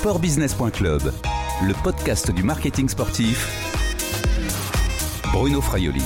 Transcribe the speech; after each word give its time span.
Sportbusiness.club, 0.00 1.12
le 1.62 1.82
podcast 1.82 2.30
du 2.30 2.42
marketing 2.42 2.88
sportif. 2.88 3.46
Bruno 5.30 5.60
Fraioli. 5.60 6.00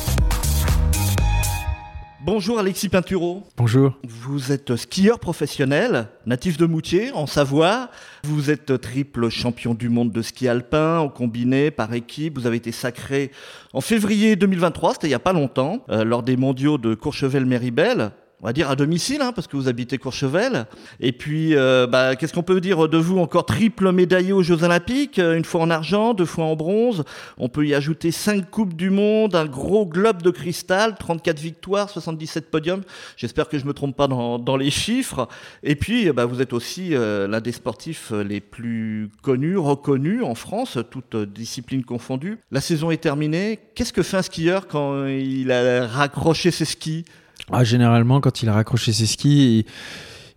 Bonjour 2.24 2.58
Alexis 2.58 2.88
Pinturo. 2.88 3.44
Bonjour. 3.56 3.92
Vous 4.02 4.50
êtes 4.50 4.74
skieur 4.74 5.20
professionnel, 5.20 6.08
natif 6.26 6.56
de 6.56 6.66
Moutier, 6.66 7.12
en 7.12 7.28
Savoie. 7.28 7.88
Vous 8.24 8.50
êtes 8.50 8.80
triple 8.80 9.28
champion 9.28 9.74
du 9.74 9.88
monde 9.88 10.10
de 10.10 10.22
ski 10.22 10.48
alpin, 10.48 10.98
en 10.98 11.08
combiné, 11.08 11.70
par 11.70 11.94
équipe. 11.94 12.36
Vous 12.36 12.48
avez 12.48 12.56
été 12.56 12.72
sacré 12.72 13.30
en 13.74 13.80
février 13.80 14.34
2023, 14.34 14.94
c'était 14.94 15.06
il 15.06 15.10
n'y 15.10 15.14
a 15.14 15.20
pas 15.20 15.32
longtemps, 15.32 15.84
euh, 15.88 16.02
lors 16.02 16.24
des 16.24 16.36
mondiaux 16.36 16.78
de 16.78 16.96
Courchevel-Méribel 16.96 18.10
on 18.42 18.46
va 18.46 18.52
dire 18.52 18.68
à 18.68 18.76
domicile, 18.76 19.22
hein, 19.22 19.32
parce 19.32 19.46
que 19.46 19.56
vous 19.56 19.68
habitez 19.68 19.96
Courchevel. 19.96 20.66
Et 21.00 21.12
puis, 21.12 21.56
euh, 21.56 21.86
bah, 21.86 22.14
qu'est-ce 22.14 22.34
qu'on 22.34 22.42
peut 22.42 22.60
dire 22.60 22.88
de 22.88 22.98
vous 22.98 23.18
Encore? 23.18 23.46
Triple 23.46 23.90
médaillé 23.92 24.32
aux 24.32 24.42
Jeux 24.42 24.62
Olympiques, 24.62 25.18
euh, 25.18 25.36
une 25.36 25.44
fois 25.44 25.62
en 25.62 25.70
argent, 25.70 26.12
deux 26.12 26.26
fois 26.26 26.44
en 26.44 26.56
bronze. 26.56 27.04
On 27.38 27.48
peut 27.48 27.66
y 27.66 27.74
ajouter 27.74 28.10
cinq 28.10 28.50
coupes 28.50 28.74
du 28.74 28.90
monde, 28.90 29.34
un 29.34 29.46
gros 29.46 29.86
globe 29.86 30.20
de 30.20 30.30
cristal, 30.30 30.96
34 30.98 31.38
victoires, 31.38 31.88
77 31.88 32.50
podiums. 32.50 32.82
J'espère 33.16 33.48
que 33.48 33.58
je 33.58 33.64
me 33.64 33.72
trompe 33.72 33.96
pas 33.96 34.08
dans, 34.08 34.56
les 34.56 34.70
chiffres. 34.70 35.26
Et 35.62 35.74
puis, 35.74 36.12
bah, 36.12 36.26
vous 36.26 36.42
êtes 36.42 36.52
aussi 36.52 36.94
euh, 36.94 37.26
l'un 37.26 37.40
des 37.40 37.52
sportifs 37.52 38.12
les 38.12 38.40
plus 38.40 39.10
connus, 39.22 39.56
reconnus 39.56 40.22
en 40.22 40.34
France, 40.34 40.78
toutes 40.90 41.16
disciplines 41.16 41.84
confondues. 41.84 42.38
La 42.50 42.60
saison 42.60 42.90
est 42.90 42.98
terminée. 42.98 43.58
Qu'est-ce 43.74 43.92
que 43.92 44.02
fait 44.02 44.18
un 44.18 44.22
skieur 44.22 44.68
quand 44.68 45.06
il 45.06 45.50
a 45.50 45.86
raccroché 45.86 46.50
ses 46.50 46.66
skis? 46.66 47.04
Ah, 47.50 47.64
généralement, 47.64 48.20
quand 48.20 48.42
il 48.42 48.48
a 48.48 48.54
raccroché 48.54 48.92
ses 48.92 49.06
skis, 49.06 49.58
il, 49.58 49.64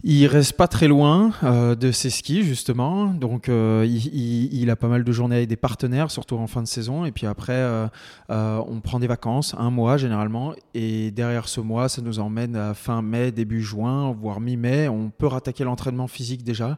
il 0.03 0.27
reste 0.27 0.53
pas 0.53 0.67
très 0.67 0.87
loin 0.87 1.31
euh, 1.43 1.73
de 1.73 1.91
ses 1.91 2.11
skis 2.11 2.43
justement, 2.43 3.07
donc 3.07 3.49
euh, 3.49 3.85
il, 3.85 4.69
a 4.69 4.75
pas 4.75 4.87
mal 4.87 5.03
de 5.03 5.11
journées 5.11 5.37
avec 5.37 5.49
des 5.49 5.55
partenaires, 5.55 6.11
surtout 6.11 6.35
en 6.35 6.45
fin 6.45 6.61
de 6.61 6.67
saison. 6.67 7.03
Et 7.05 7.11
puis 7.11 7.25
après, 7.25 7.53
euh, 7.53 7.87
on 8.29 8.79
prend 8.79 8.99
des 8.99 9.07
vacances, 9.07 9.55
un 9.57 9.71
mois 9.71 9.97
généralement, 9.97 10.53
et 10.75 11.09
derrière 11.11 11.47
ce 11.47 11.61
mois, 11.61 11.89
ça 11.89 12.01
nous 12.01 12.19
emmène 12.19 12.55
à 12.55 12.73
fin 12.75 13.01
mai, 13.01 13.31
début 13.31 13.61
juin, 13.61 14.11
voire 14.11 14.39
mi-mai. 14.39 14.87
On 14.87 15.09
peut 15.09 15.27
rattaquer 15.27 15.63
l'entraînement 15.63 16.07
physique 16.07 16.43
déjà, 16.43 16.77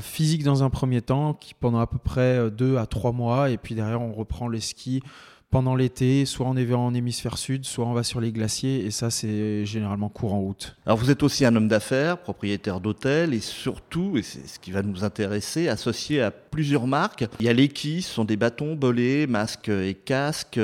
physique 0.00 0.42
dans 0.42 0.62
un 0.64 0.70
premier 0.70 1.02
temps, 1.02 1.34
qui 1.34 1.54
pendant 1.54 1.80
à 1.80 1.86
peu 1.86 1.98
près 1.98 2.50
deux 2.50 2.78
à 2.78 2.86
trois 2.86 3.12
mois, 3.12 3.50
et 3.50 3.58
puis 3.58 3.74
derrière 3.74 4.00
on 4.00 4.12
reprend 4.12 4.48
les 4.48 4.60
skis 4.60 5.02
pendant 5.50 5.74
l'été, 5.74 6.26
soit 6.26 6.46
on 6.46 6.56
est 6.56 6.72
en 6.74 6.92
hémisphère 6.92 7.38
sud, 7.38 7.64
soit 7.64 7.86
on 7.86 7.94
va 7.94 8.02
sur 8.02 8.20
les 8.20 8.32
glaciers, 8.32 8.84
et 8.84 8.90
ça 8.90 9.10
c'est 9.10 9.64
généralement 9.64 10.10
courant 10.10 10.42
août. 10.42 10.76
Alors 10.84 10.98
vous 10.98 11.10
êtes 11.10 11.22
aussi 11.22 11.46
un 11.46 11.56
homme 11.56 11.68
d'affaires, 11.68 12.18
propriétaire 12.18 12.80
d'hôtel, 12.80 13.32
et 13.32 13.40
surtout, 13.40 14.18
et 14.18 14.22
c'est 14.22 14.46
ce 14.46 14.58
qui 14.58 14.72
va 14.72 14.82
nous 14.82 15.04
intéresser, 15.04 15.68
associé 15.68 16.20
à 16.20 16.30
plusieurs 16.30 16.86
marques. 16.86 17.24
Il 17.40 17.46
y 17.46 17.48
a 17.48 17.54
Leki, 17.54 18.02
ce 18.02 18.12
sont 18.12 18.26
des 18.26 18.36
bâtons, 18.36 18.74
bolets, 18.74 19.26
masques 19.26 19.70
et 19.70 19.94
casques, 19.94 20.60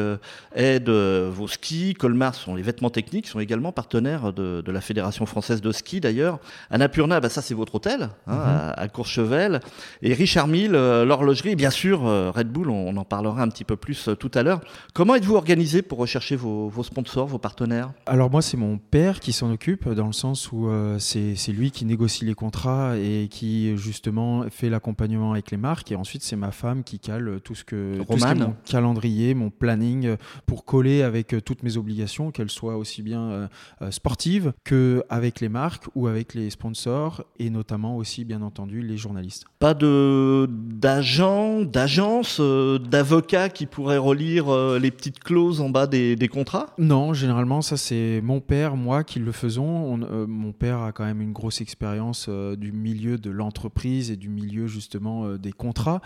aide 0.54 0.90
vos 0.90 1.48
skis, 1.48 1.94
Colmar 1.94 2.34
sont 2.34 2.54
les 2.54 2.62
vêtements 2.62 2.90
techniques, 2.90 3.26
sont 3.26 3.40
également 3.40 3.72
partenaires 3.72 4.32
de, 4.32 4.62
la 4.66 4.80
Fédération 4.80 5.24
française 5.24 5.62
de 5.62 5.72
ski 5.72 6.00
d'ailleurs. 6.00 6.40
Annapurna, 6.70 7.20
bah 7.20 7.28
ça 7.30 7.40
c'est 7.40 7.54
votre 7.54 7.76
hôtel, 7.76 8.10
hein, 8.26 8.34
mhm. 8.34 8.72
à, 8.76 8.88
Courchevel, 8.88 9.60
et 10.02 10.12
Richard 10.12 10.48
Mille, 10.48 10.74
euh, 10.74 11.04
l'horlogerie, 11.04 11.50
et 11.50 11.56
bien 11.56 11.70
sûr 11.70 12.06
euh, 12.06 12.30
Red 12.30 12.48
Bull, 12.48 12.68
on 12.68 12.96
en 12.96 13.04
parlera 13.04 13.42
un 13.42 13.48
petit 13.48 13.64
peu 13.64 13.76
plus 13.76 14.08
euh, 14.08 14.14
tout 14.14 14.30
à 14.34 14.42
l'heure. 14.42 14.60
Comment 14.92 15.16
êtes-vous 15.16 15.34
organisé 15.34 15.82
pour 15.82 15.98
rechercher 15.98 16.36
vos, 16.36 16.70
sponsors, 16.82 17.26
vos 17.26 17.38
partenaires? 17.38 17.92
Alors 18.06 18.30
moi, 18.30 18.42
c'est 18.42 18.56
mon 18.56 18.78
père 18.78 19.20
qui 19.20 19.32
s'en 19.32 19.50
occupe, 19.50 19.88
dans 19.88 20.06
le 20.06 20.12
sens 20.12 20.52
où 20.52 20.68
euh, 20.68 20.98
c'est 20.98 21.52
lui 21.52 21.70
qui 21.70 21.84
négocie 21.84 22.24
les 22.24 22.34
contrats 22.34 22.96
et 22.96 23.28
qui 23.30 23.76
justement 23.76 24.44
fait 24.50 24.70
l'accompagnement 24.70 25.32
avec 25.32 25.50
les 25.50 25.56
marques. 25.56 25.90
Et 25.90 25.96
ensuite, 25.96 26.22
c'est 26.22 26.36
ma 26.36 26.52
femme 26.52 26.84
qui 26.84 26.98
cale 26.98 27.40
tout 27.42 27.54
ce 27.54 27.64
que 27.64 28.02
tout 28.08 28.18
ce 28.18 28.34
mon 28.34 28.54
calendrier, 28.64 29.34
mon 29.34 29.50
planning, 29.50 30.06
euh, 30.06 30.16
pour 30.46 30.64
coller 30.64 31.02
avec 31.02 31.34
euh, 31.34 31.40
toutes 31.40 31.62
mes 31.62 31.76
obligations, 31.76 32.30
qu'elles 32.30 32.50
soient 32.50 32.76
aussi 32.76 33.02
bien 33.02 33.48
sportives 33.90 34.52
que 34.64 35.02
avec 35.08 35.40
les 35.40 35.48
marques 35.48 35.84
ou 35.94 36.06
avec 36.06 36.34
les 36.34 36.50
sponsors, 36.50 37.24
et 37.38 37.50
notamment 37.50 37.96
aussi, 37.96 38.24
bien 38.24 38.42
entendu, 38.42 38.82
les 38.82 38.96
journalistes. 38.96 39.44
Pas 39.58 39.74
de 39.74 40.48
d'agents, 40.50 41.62
d'agences, 41.62 42.40
d'avocats 42.40 43.48
qui 43.48 43.66
pourraient 43.66 43.98
relire 43.98 44.46
euh, 44.64 44.78
les 44.78 44.90
petites 44.90 45.20
clauses 45.20 45.60
en 45.60 45.68
bas 45.68 45.86
des, 45.86 46.28
contrats? 46.28 46.74
Non, 46.78 47.12
généralement, 47.12 47.62
ça 47.62 47.76
c'est 47.76 48.20
mon 48.22 48.40
père, 48.40 48.76
moi 48.76 49.04
qui 49.04 49.18
le 49.18 49.32
faisons. 49.32 50.00
Euh, 50.02 50.26
mon 50.26 50.52
père 50.52 50.80
a 50.80 50.92
quand 50.92 51.04
même 51.04 51.20
une 51.20 51.32
grosse 51.32 51.60
expérience 51.60 52.26
euh, 52.28 52.56
du 52.56 52.72
milieu 52.72 53.18
de 53.18 53.30
l'entreprise 53.30 54.10
et 54.10 54.16
du 54.16 54.28
milieu 54.28 54.66
justement 54.66 55.36
des 55.36 55.52
contrats, 55.52 56.00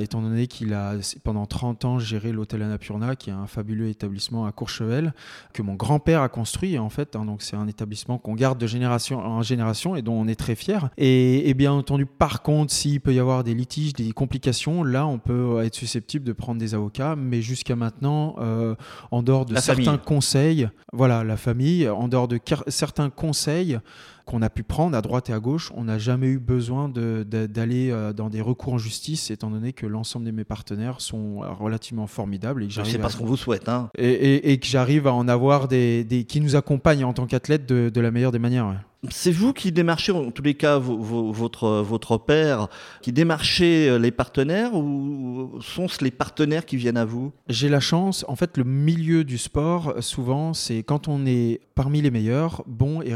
étant 0.00 0.22
donné 0.22 0.46
qu'il 0.46 0.74
a 0.74 0.94
pendant 1.22 1.46
30 1.46 1.84
ans 1.84 1.98
géré 1.98 2.32
l'hôtel 2.32 2.62
Annapurna, 2.62 3.16
qui 3.16 3.30
est 3.30 3.32
un 3.34 3.46
fabuleux 3.46 3.88
établissement 3.88 4.46
à 4.46 4.52
Courchevel, 4.52 5.12
que 5.52 5.62
mon 5.62 5.74
grand-père 5.74 6.22
a 6.22 6.28
construit 6.28 6.78
en 6.78 6.88
fait. 6.88 7.16
Hein. 7.16 7.24
donc 7.24 7.42
c'est 7.42 7.56
un 7.56 7.68
établissement 7.68 8.18
qu'on 8.18 8.34
garde 8.34 8.58
de 8.58 8.66
génération 8.66 9.18
en 9.18 9.42
génération 9.42 9.96
et 9.96 10.02
dont 10.02 10.14
on 10.14 10.26
est 10.26 10.34
très 10.34 10.54
fier. 10.54 10.90
Et, 10.96 11.48
et 11.48 11.54
bien 11.54 11.72
entendu, 11.72 12.06
par 12.06 12.42
contre, 12.42 12.72
s'il 12.72 13.00
peut 13.00 13.14
y 13.14 13.18
avoir 13.18 13.44
des 13.44 13.54
litiges, 13.54 13.92
des 13.92 14.12
complications, 14.12 14.82
là 14.82 15.06
on 15.06 15.18
peut 15.18 15.62
être 15.62 15.74
susceptible 15.74 16.24
de 16.24 16.32
prendre 16.32 16.58
des 16.58 16.74
avocats, 16.74 17.16
mais 17.16 17.42
jusqu'à 17.42 17.76
maintenant, 17.76 17.97
euh, 18.02 18.74
en 19.10 19.22
dehors 19.22 19.44
de 19.44 19.56
certains 19.56 19.98
conseils, 19.98 20.68
voilà, 20.92 21.24
la 21.24 21.36
famille, 21.36 21.88
en 21.88 22.08
dehors 22.08 22.28
de 22.28 22.38
certains 22.68 23.10
conseils 23.10 23.78
qu'on 24.28 24.42
a 24.42 24.50
pu 24.50 24.62
prendre 24.62 24.96
à 24.96 25.00
droite 25.00 25.30
et 25.30 25.32
à 25.32 25.40
gauche, 25.40 25.72
on 25.74 25.84
n'a 25.84 25.98
jamais 25.98 26.26
eu 26.26 26.38
besoin 26.38 26.90
d'aller 26.90 27.90
euh, 27.90 28.12
dans 28.12 28.28
des 28.28 28.42
recours 28.42 28.74
en 28.74 28.78
justice, 28.78 29.30
étant 29.30 29.50
donné 29.50 29.72
que 29.72 29.86
l'ensemble 29.86 30.26
de 30.26 30.30
mes 30.30 30.44
partenaires 30.44 31.00
sont 31.00 31.40
relativement 31.58 32.06
formidables. 32.06 32.62
Et 32.62 32.68
C'est 32.84 32.98
pas 32.98 33.08
ce 33.08 33.16
qu'on 33.16 33.24
vous 33.24 33.38
souhaite. 33.38 33.70
Hein. 33.70 33.88
Et, 33.96 34.58
que 34.58 34.66
j'arrive 34.66 35.06
à 35.06 35.14
en 35.14 35.28
avoir 35.28 35.66
des, 35.66 36.26
qui 36.28 36.40
nous 36.40 36.56
accompagnent 36.56 37.04
en 37.04 37.14
tant 37.14 37.26
qu'athlète 37.26 37.66
de, 37.66 38.00
la 38.00 38.10
meilleure 38.10 38.32
des 38.32 38.38
manières. 38.38 38.84
C'est 39.10 39.30
vous 39.30 39.52
qui 39.52 39.70
démarchez, 39.70 40.10
en 40.10 40.32
tous 40.32 40.42
les 40.42 40.54
cas, 40.54 40.76
votre, 40.76 41.82
votre 41.82 42.18
père, 42.18 42.66
qui 43.00 43.12
démarchez 43.12 43.88
euh, 43.88 43.96
les 43.96 44.10
partenaires 44.10 44.74
ou 44.74 45.52
sont-ce 45.60 46.02
les 46.02 46.10
partenaires 46.10 46.66
qui 46.66 46.76
viennent 46.76 46.96
à 46.96 47.04
vous? 47.04 47.32
J'ai 47.48 47.68
la 47.68 47.78
chance, 47.78 48.24
en 48.26 48.34
fait, 48.34 48.56
le 48.56 48.64
milieu 48.64 49.22
du 49.22 49.38
sport, 49.38 49.94
souvent, 50.00 50.52
c'est 50.52 50.82
quand 50.82 51.06
on 51.06 51.26
est 51.26 51.60
parmi 51.76 52.02
les 52.02 52.10
meilleurs, 52.10 52.64
bons 52.66 53.00
et 53.02 53.14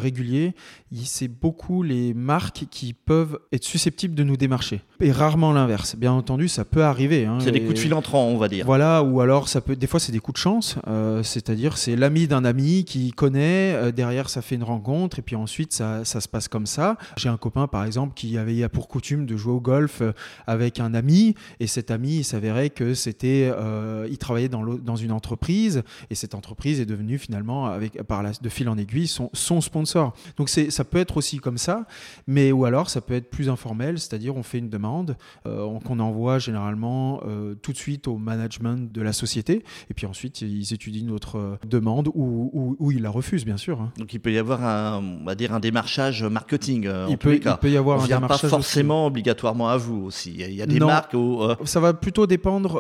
c'est 1.05 1.29
beaucoup 1.29 1.83
les 1.83 2.15
marques 2.15 2.65
qui 2.71 2.93
peuvent 2.93 3.39
être 3.53 3.65
susceptibles 3.65 4.15
de 4.15 4.25
nous 4.25 4.37
démarcher. 4.37 4.81
Et 5.01 5.13
rarement 5.13 5.53
l'inverse. 5.53 5.97
Bien 5.97 6.13
entendu, 6.13 6.49
ça 6.49 6.65
peut 6.65 6.85
arriver. 6.85 7.27
Hein, 7.27 7.39
c'est 7.41 7.53
des 7.53 7.63
coups 7.63 7.75
de 7.75 7.79
fil 7.79 7.95
entrants, 7.95 8.27
on 8.27 8.39
va 8.39 8.49
dire. 8.49 8.65
Voilà, 8.67 9.03
ou 9.03 9.21
alors 9.21 9.49
ça 9.49 9.61
peut, 9.61 9.77
des 9.77 9.87
fois, 9.87 10.01
c'est 10.01 10.13
des 10.13 10.21
coups 10.21 10.39
de 10.39 10.43
chance. 10.43 10.77
Euh, 10.87 11.23
c'est-à-dire, 11.23 11.77
c'est 11.79 11.97
l'ami 11.97 12.27
d'un 12.27 12.45
ami 12.45 12.85
qui 12.85 13.11
connaît, 13.13 13.75
euh, 13.75 13.93
derrière, 13.93 14.29
ça 14.29 14.43
fait 14.43 14.55
une 14.55 14.65
rencontre, 14.65 15.19
et 15.19 15.23
puis 15.23 15.37
ensuite, 15.37 15.73
ça, 15.73 16.05
se 16.05 16.29
passe 16.29 16.49
comme 16.49 16.67
ça. 16.67 16.97
J'ai 17.17 17.29
un 17.29 17.37
copain, 17.37 17.67
par 17.67 17.85
exemple, 17.85 18.15
qui 18.15 18.39
avait 18.39 18.69
pour 18.69 18.89
coutume 18.89 19.27
de 19.27 19.37
jouer 19.37 19.53
au 19.53 19.61
golf 19.61 20.01
euh, 20.01 20.13
avec 20.47 20.81
un 20.81 20.95
ami, 20.95 21.35
et 21.61 21.67
cet 21.67 21.91
ami, 21.91 22.19
il 22.19 22.25
s'avérait 22.25 22.71
que 22.71 22.95
c'était, 22.95 23.51
euh, 23.53 24.07
il 24.11 24.19
travaillait 24.19 24.49
dans, 24.49 24.65
dans, 24.65 24.97
une 24.97 25.13
entreprise, 25.13 25.83
et 26.11 26.15
cette 26.15 26.35
entreprise 26.35 26.81
est 26.81 26.87
devenue 26.87 27.19
finalement, 27.19 27.67
avec, 27.67 28.03
par 28.03 28.23
la, 28.23 28.33
de 28.41 28.49
fil 28.49 28.69
en 28.69 28.79
aiguille, 28.79 29.07
son, 29.07 29.31
son 29.33 29.61
sponsor. 29.61 30.15
Donc 30.37 30.49
c'est, 30.49 30.71
ça 30.71 30.85
peut 30.93 30.99
être 30.99 31.17
aussi 31.17 31.39
comme 31.39 31.59
ça, 31.59 31.87
mais 32.27 32.53
ou 32.53 32.65
alors 32.65 32.91
ça 32.91 33.01
peut 33.01 33.15
être 33.15 33.31
plus 33.31 33.49
informel, 33.49 33.99
c'est-à-dire 33.99 34.37
on 34.37 34.43
fait 34.43 34.59
une 34.59 34.69
demande 34.69 35.17
euh, 35.47 35.79
qu'on 35.81 35.99
envoie 35.99 36.39
généralement 36.39 37.21
tout 37.63 37.73
de 37.73 37.77
suite 37.77 38.09
au 38.09 38.19
management 38.19 38.93
de 38.93 39.03
la 39.03 39.13
société, 39.13 39.65
et 39.91 39.95
puis 39.95 40.07
ensuite 40.07 40.43
ils 40.43 40.73
étudient 40.73 41.07
notre 41.07 41.59
demande 41.67 42.09
ou, 42.15 42.77
ou, 42.79 42.91
ils 42.93 43.03
la 43.03 43.11
refusent, 43.11 43.45
bien 43.45 43.57
sûr. 43.57 43.81
Hein. 43.81 43.93
Donc 43.99 44.13
il 44.13 44.21
peut 44.21 44.33
y 44.33 44.39
avoir 44.39 44.65
un, 44.65 45.03
on 45.03 45.25
va 45.25 45.35
dire 45.35 45.55
un 45.55 45.61
démarchage 45.61 46.23
marketing. 46.23 46.87
Euh, 46.87 47.07
il, 47.09 47.19
peut, 47.19 47.35
il 47.35 47.57
peut 47.61 47.71
y 47.71 47.77
avoir 47.77 47.99
on 47.99 48.03
un 48.03 48.07
vient 48.07 48.21
pas 48.21 48.39
forcément 48.39 49.07
obligatoirement 49.07 49.69
à 49.69 49.77
vous 49.77 50.05
aussi. 50.05 50.35
Il 50.37 50.55
y 50.55 50.63
a 50.63 50.67
des 50.67 50.81
marques 50.81 51.15
où. 51.15 51.43
Euh, 51.43 51.57
Ça 51.65 51.81
va 51.81 51.95
plutôt 51.95 52.27
dépendre. 52.27 52.79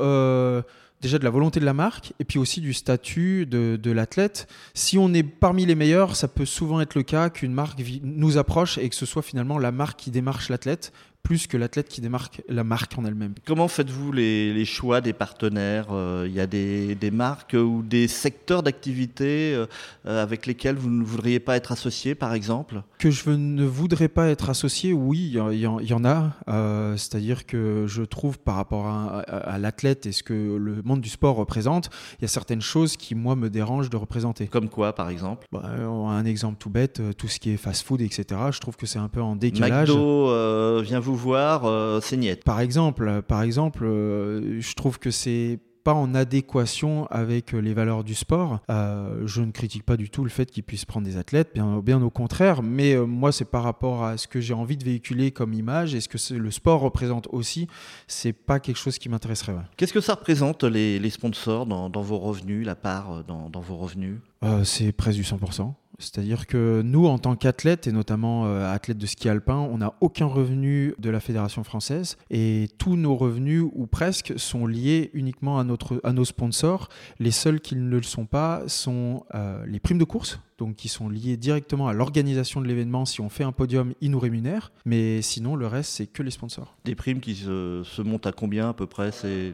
Déjà 1.02 1.18
de 1.18 1.24
la 1.24 1.30
volonté 1.30 1.58
de 1.58 1.64
la 1.64 1.74
marque 1.74 2.12
et 2.20 2.24
puis 2.24 2.38
aussi 2.38 2.60
du 2.60 2.72
statut 2.72 3.44
de 3.44 3.90
l'athlète. 3.90 4.46
Si 4.72 4.98
on 4.98 5.12
est 5.12 5.24
parmi 5.24 5.66
les 5.66 5.74
meilleurs, 5.74 6.14
ça 6.14 6.28
peut 6.28 6.44
souvent 6.44 6.80
être 6.80 6.94
le 6.94 7.02
cas 7.02 7.28
qu'une 7.28 7.52
marque 7.52 7.82
nous 8.04 8.38
approche 8.38 8.78
et 8.78 8.88
que 8.88 8.94
ce 8.94 9.04
soit 9.04 9.22
finalement 9.22 9.58
la 9.58 9.72
marque 9.72 9.98
qui 9.98 10.12
démarche 10.12 10.48
l'athlète 10.48 10.92
plus 11.22 11.46
que 11.46 11.56
l'athlète 11.56 11.88
qui 11.88 12.00
démarque 12.00 12.42
la 12.48 12.64
marque 12.64 12.98
en 12.98 13.04
elle-même. 13.04 13.34
Comment 13.46 13.68
faites-vous 13.68 14.12
les, 14.12 14.64
choix 14.64 15.00
des 15.00 15.12
partenaires 15.12 15.88
euh, 15.90 16.26
Il 16.28 16.34
y 16.34 16.40
a 16.40 16.46
des, 16.46 17.10
marques 17.12 17.54
ou 17.58 17.82
des 17.82 18.08
secteurs 18.08 18.62
d'activité 18.62 19.54
euh, 19.54 19.66
avec 20.04 20.46
lesquels 20.46 20.76
vous 20.76 20.90
ne 20.90 21.04
voudriez 21.04 21.40
pas 21.40 21.56
être 21.56 21.72
associé, 21.72 22.14
par 22.14 22.34
exemple? 22.34 22.82
Que 22.98 23.10
je 23.10 23.30
ne 23.30 23.64
voudrais 23.64 24.08
pas 24.08 24.28
être 24.28 24.50
associé, 24.50 24.92
oui, 24.92 25.32
il 25.52 25.58
y, 25.58 25.94
en 25.94 26.04
a. 26.04 26.32
Euh, 26.48 26.96
c'est-à-dire 26.96 27.46
que 27.46 27.84
je 27.86 28.02
trouve 28.02 28.38
par 28.38 28.56
rapport 28.56 28.86
à, 28.86 29.58
l'athlète 29.58 30.06
et 30.06 30.12
ce 30.12 30.22
que 30.22 30.56
le 30.56 30.82
monde 30.82 31.00
du 31.00 31.08
sport 31.08 31.36
représente, 31.36 31.90
il 32.18 32.22
y 32.22 32.24
a 32.24 32.28
certaines 32.28 32.60
choses 32.60 32.96
qui, 32.96 33.14
moi, 33.14 33.36
me 33.36 33.48
dérangent 33.48 33.90
de 33.90 33.96
représenter. 33.96 34.48
Comme 34.48 34.68
quoi, 34.68 34.94
par 34.94 35.08
exemple? 35.08 35.46
Bah, 35.52 35.62
Un 35.64 36.24
exemple 36.24 36.56
tout 36.58 36.70
bête, 36.70 37.00
tout 37.16 37.28
ce 37.28 37.38
qui 37.38 37.50
est 37.50 37.56
fast-food, 37.56 38.00
etc. 38.00 38.40
Je 38.50 38.58
trouve 38.58 38.76
que 38.76 38.86
c'est 38.86 38.98
un 38.98 39.08
peu 39.08 39.22
en 39.22 39.36
décalage. 39.36 39.88
McDo 39.88 40.82
vient 40.82 41.00
vous 41.00 41.11
vous 41.12 41.18
voir, 41.18 41.64
euh. 41.66 42.00
Par 42.44 42.60
exemple, 42.60 43.22
par 43.22 43.42
exemple 43.42 43.84
euh, 43.84 44.60
je 44.60 44.74
trouve 44.74 44.98
que 44.98 45.10
c'est 45.10 45.58
pas 45.84 45.94
en 45.94 46.14
adéquation 46.14 47.06
avec 47.06 47.52
les 47.52 47.74
valeurs 47.74 48.04
du 48.04 48.14
sport. 48.14 48.60
Euh, 48.70 49.22
je 49.26 49.42
ne 49.42 49.50
critique 49.50 49.84
pas 49.84 49.96
du 49.96 50.10
tout 50.10 50.22
le 50.22 50.30
fait 50.30 50.48
qu'ils 50.48 50.62
puissent 50.62 50.84
prendre 50.84 51.06
des 51.06 51.16
athlètes, 51.16 51.50
bien, 51.54 51.80
bien 51.80 52.00
au 52.00 52.10
contraire, 52.10 52.62
mais 52.62 52.94
euh, 52.94 53.04
moi 53.04 53.32
c'est 53.32 53.44
par 53.44 53.64
rapport 53.64 54.04
à 54.04 54.16
ce 54.16 54.28
que 54.28 54.40
j'ai 54.40 54.54
envie 54.54 54.76
de 54.76 54.84
véhiculer 54.84 55.32
comme 55.32 55.52
image 55.52 55.94
et 55.94 56.00
ce 56.00 56.08
que 56.08 56.34
le 56.34 56.50
sport 56.52 56.80
représente 56.80 57.26
aussi, 57.32 57.66
c'est 58.06 58.32
pas 58.32 58.60
quelque 58.60 58.78
chose 58.78 58.98
qui 58.98 59.08
m'intéresserait. 59.08 59.56
Qu'est-ce 59.76 59.92
que 59.92 60.00
ça 60.00 60.14
représente 60.14 60.62
les, 60.62 61.00
les 61.00 61.10
sponsors 61.10 61.66
dans, 61.66 61.90
dans, 61.90 62.02
vos 62.02 62.18
revenus, 62.18 62.64
la 62.64 62.76
part 62.76 63.24
dans, 63.24 63.50
dans 63.50 63.60
vos 63.60 63.76
revenus? 63.76 64.18
C'est 64.64 64.92
presque 64.92 65.18
du 65.18 65.24
100%. 65.24 65.72
C'est-à-dire 66.02 66.46
que 66.46 66.82
nous, 66.84 67.06
en 67.06 67.18
tant 67.18 67.36
qu'athlètes, 67.36 67.86
et 67.86 67.92
notamment 67.92 68.46
euh, 68.46 68.72
athlètes 68.72 68.98
de 68.98 69.06
ski 69.06 69.28
alpin, 69.28 69.56
on 69.56 69.78
n'a 69.78 69.94
aucun 70.00 70.26
revenu 70.26 70.94
de 70.98 71.10
la 71.10 71.20
Fédération 71.20 71.64
française 71.64 72.16
et 72.30 72.68
tous 72.78 72.96
nos 72.96 73.16
revenus, 73.16 73.64
ou 73.72 73.86
presque, 73.86 74.34
sont 74.36 74.66
liés 74.66 75.10
uniquement 75.14 75.58
à, 75.58 75.64
notre, 75.64 76.00
à 76.04 76.12
nos 76.12 76.24
sponsors. 76.24 76.88
Les 77.18 77.30
seuls 77.30 77.60
qui 77.60 77.76
ne 77.76 77.88
le 77.88 78.02
sont 78.02 78.26
pas 78.26 78.62
sont 78.66 79.24
euh, 79.34 79.64
les 79.66 79.80
primes 79.80 79.98
de 79.98 80.04
course, 80.04 80.40
donc 80.62 80.76
qui 80.76 80.88
sont 80.88 81.08
liés 81.08 81.36
directement 81.36 81.88
à 81.88 81.92
l'organisation 81.92 82.60
de 82.60 82.68
l'événement. 82.68 83.04
Si 83.04 83.20
on 83.20 83.28
fait 83.28 83.42
un 83.42 83.50
podium, 83.50 83.94
ils 84.00 84.12
nous 84.12 84.20
rémunèrent, 84.20 84.70
mais 84.84 85.20
sinon 85.20 85.56
le 85.56 85.66
reste 85.66 85.90
c'est 85.90 86.06
que 86.06 86.22
les 86.22 86.30
sponsors. 86.30 86.76
Des 86.84 86.94
primes 86.94 87.18
qui 87.18 87.34
se, 87.34 87.82
se 87.84 88.00
montent 88.00 88.28
à 88.28 88.32
combien 88.32 88.68
à 88.68 88.72
peu 88.72 88.86
près 88.86 89.10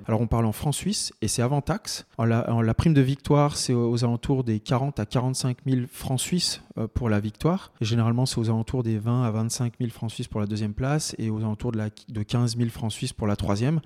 Alors 0.06 0.20
on 0.20 0.26
parle 0.26 0.44
en 0.44 0.52
francs 0.52 0.74
suisses 0.74 1.14
et 1.22 1.28
c'est 1.28 1.40
avant 1.40 1.62
taxe. 1.62 2.06
La, 2.18 2.46
la, 2.62 2.74
prime 2.74 2.92
de 2.92 3.00
victoire 3.00 3.56
c'est 3.56 3.72
aux 3.72 4.04
alentours 4.04 4.44
des 4.44 4.60
40 4.60 5.00
à 5.00 5.06
45 5.06 5.56
000 5.66 5.86
francs 5.90 6.20
suisses 6.20 6.60
pour 6.86 7.08
la 7.08 7.20
victoire. 7.20 7.72
Et 7.80 7.84
généralement 7.84 8.26
c'est 8.26 8.38
aux 8.38 8.48
alentours 8.48 8.82
des 8.82 8.98
20 8.98 9.24
à 9.24 9.30
25 9.30 9.74
000 9.80 9.90
francs 9.90 10.10
suisses 10.10 10.28
pour 10.28 10.40
la 10.40 10.46
deuxième 10.46 10.74
place 10.74 11.14
et 11.18 11.30
aux 11.30 11.38
alentours 11.38 11.72
de, 11.72 11.78
la, 11.78 11.88
de 12.08 12.22
15 12.22 12.56
000 12.56 12.70
francs 12.70 12.92
suisses 12.92 13.12
pour 13.12 13.26
la 13.26 13.36
troisième. 13.36 13.80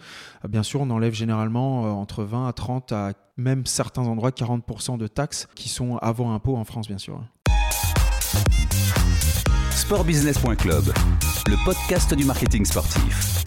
Euh, 0.44 0.48
bien 0.48 0.62
sûr 0.62 0.80
on 0.80 0.90
enlève 0.90 1.14
généralement 1.14 1.86
euh, 1.86 1.90
entre 1.90 2.24
20 2.24 2.48
à 2.48 2.52
30 2.52 2.92
à 2.92 3.12
même 3.36 3.66
certains 3.66 4.02
endroits 4.02 4.30
40% 4.30 4.98
de 4.98 5.06
taxes 5.06 5.48
qui 5.54 5.68
sont 5.68 5.96
avant 5.98 6.34
impôt 6.34 6.56
en 6.56 6.64
France 6.64 6.88
bien 6.88 6.98
sûr. 6.98 7.22
Sportbusiness.club, 9.70 10.84
le 11.48 11.64
podcast 11.64 12.14
du 12.14 12.24
marketing 12.24 12.64
sportif. 12.64 13.42